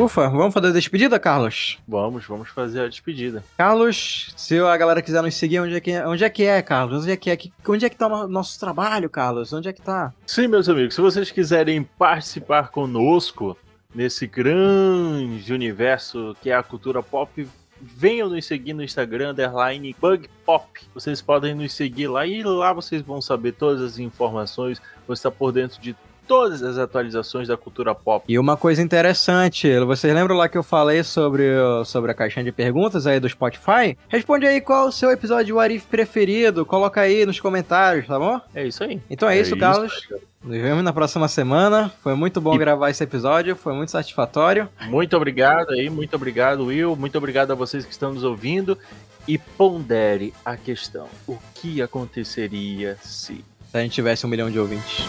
Ufa, 0.00 0.28
vamos 0.28 0.54
fazer 0.54 0.68
a 0.68 0.72
despedida, 0.72 1.18
Carlos? 1.18 1.78
Vamos, 1.86 2.24
vamos 2.26 2.48
fazer 2.48 2.80
a 2.80 2.88
despedida. 2.88 3.44
Carlos, 3.58 4.32
se 4.36 4.58
a 4.58 4.76
galera 4.76 5.02
quiser 5.02 5.22
nos 5.22 5.34
seguir, 5.34 5.60
onde 5.60 5.74
é 5.74 5.80
que 5.80 5.90
é, 5.90 6.06
onde 6.06 6.24
é, 6.24 6.30
que 6.30 6.44
é 6.44 6.62
Carlos? 6.62 7.02
Onde 7.02 7.10
é 7.12 7.16
que 7.16 7.28
é? 7.30 7.36
Que- 7.36 7.52
Onde 7.68 7.84
é 7.84 7.90
que 7.90 7.96
tá 7.96 8.06
o 8.06 8.10
no- 8.10 8.28
nosso 8.28 8.58
trabalho, 8.58 9.10
Carlos? 9.10 9.52
Onde 9.52 9.68
é 9.68 9.72
que 9.72 9.82
tá? 9.82 10.12
Sim, 10.26 10.46
meus 10.48 10.68
amigos, 10.68 10.94
se 10.94 11.00
vocês 11.00 11.30
quiserem 11.30 11.82
participar 11.82 12.70
conosco 12.70 13.56
nesse 13.94 14.26
grande 14.26 15.52
universo 15.52 16.34
que 16.40 16.50
é 16.50 16.54
a 16.54 16.62
cultura 16.62 17.02
pop, 17.02 17.46
venham 17.80 18.28
nos 18.28 18.44
seguir 18.46 18.72
no 18.72 18.82
Instagram, 18.82 19.30
underline 19.32 19.94
Bug 20.00 20.28
Pop. 20.46 20.66
Vocês 20.94 21.20
podem 21.20 21.54
nos 21.54 21.72
seguir 21.72 22.08
lá 22.08 22.26
e 22.26 22.42
lá 22.42 22.72
vocês 22.72 23.02
vão 23.02 23.20
saber 23.20 23.52
todas 23.52 23.82
as 23.82 23.98
informações, 23.98 24.80
vão 25.06 25.14
estar 25.14 25.30
por 25.30 25.52
dentro 25.52 25.80
de 25.80 25.94
todas 26.30 26.62
as 26.62 26.78
atualizações 26.78 27.48
da 27.48 27.56
cultura 27.56 27.92
pop. 27.92 28.24
E 28.28 28.38
uma 28.38 28.56
coisa 28.56 28.80
interessante, 28.80 29.68
vocês 29.80 30.14
lembram 30.14 30.36
lá 30.36 30.48
que 30.48 30.56
eu 30.56 30.62
falei 30.62 31.02
sobre, 31.02 31.42
sobre 31.84 32.12
a 32.12 32.14
caixinha 32.14 32.44
de 32.44 32.52
perguntas 32.52 33.04
aí 33.04 33.18
do 33.18 33.28
Spotify? 33.28 33.98
Responde 34.08 34.46
aí 34.46 34.60
qual 34.60 34.86
o 34.86 34.92
seu 34.92 35.10
episódio 35.10 35.46
de 35.46 35.52
What 35.54 35.74
If 35.74 35.86
preferido, 35.86 36.64
coloca 36.64 37.00
aí 37.00 37.26
nos 37.26 37.40
comentários, 37.40 38.06
tá 38.06 38.16
bom? 38.16 38.40
É 38.54 38.64
isso 38.64 38.84
aí. 38.84 39.00
Então 39.10 39.28
é, 39.28 39.40
isso, 39.40 39.56
Carlos. 39.56 40.06
Nos 40.44 40.56
vemos 40.56 40.84
na 40.84 40.92
próxima 40.92 41.26
semana. 41.26 41.92
Foi 42.00 42.14
muito 42.14 42.40
bom 42.40 42.54
E- 42.54 42.58
gravar 42.58 42.90
esse 42.90 43.02
episódio, 43.02 43.56
foi 43.56 43.74
muito 43.74 43.90
satisfatório. 43.90 44.68
Muito 44.82 45.16
obrigado 45.16 45.70
aí, 45.72 45.90
muito 45.90 46.14
obrigado, 46.14 46.66
Will. 46.66 46.94
Muito 46.94 47.18
obrigado 47.18 47.50
a 47.50 47.56
vocês 47.56 47.84
que 47.84 47.90
estão 47.90 48.14
nos 48.14 48.22
ouvindo. 48.22 48.78
E 49.26 49.36
pondere 49.36 50.32
a 50.44 50.56
questão: 50.56 51.08
o 51.26 51.36
que 51.56 51.82
aconteceria 51.82 52.96
se? 53.02 53.44
Se 53.70 53.76
a 53.76 53.80
gente 53.80 53.92
tivesse 53.92 54.24
um 54.24 54.28
milhão 54.28 54.48
de 54.50 54.58
ouvintes. 54.60 55.04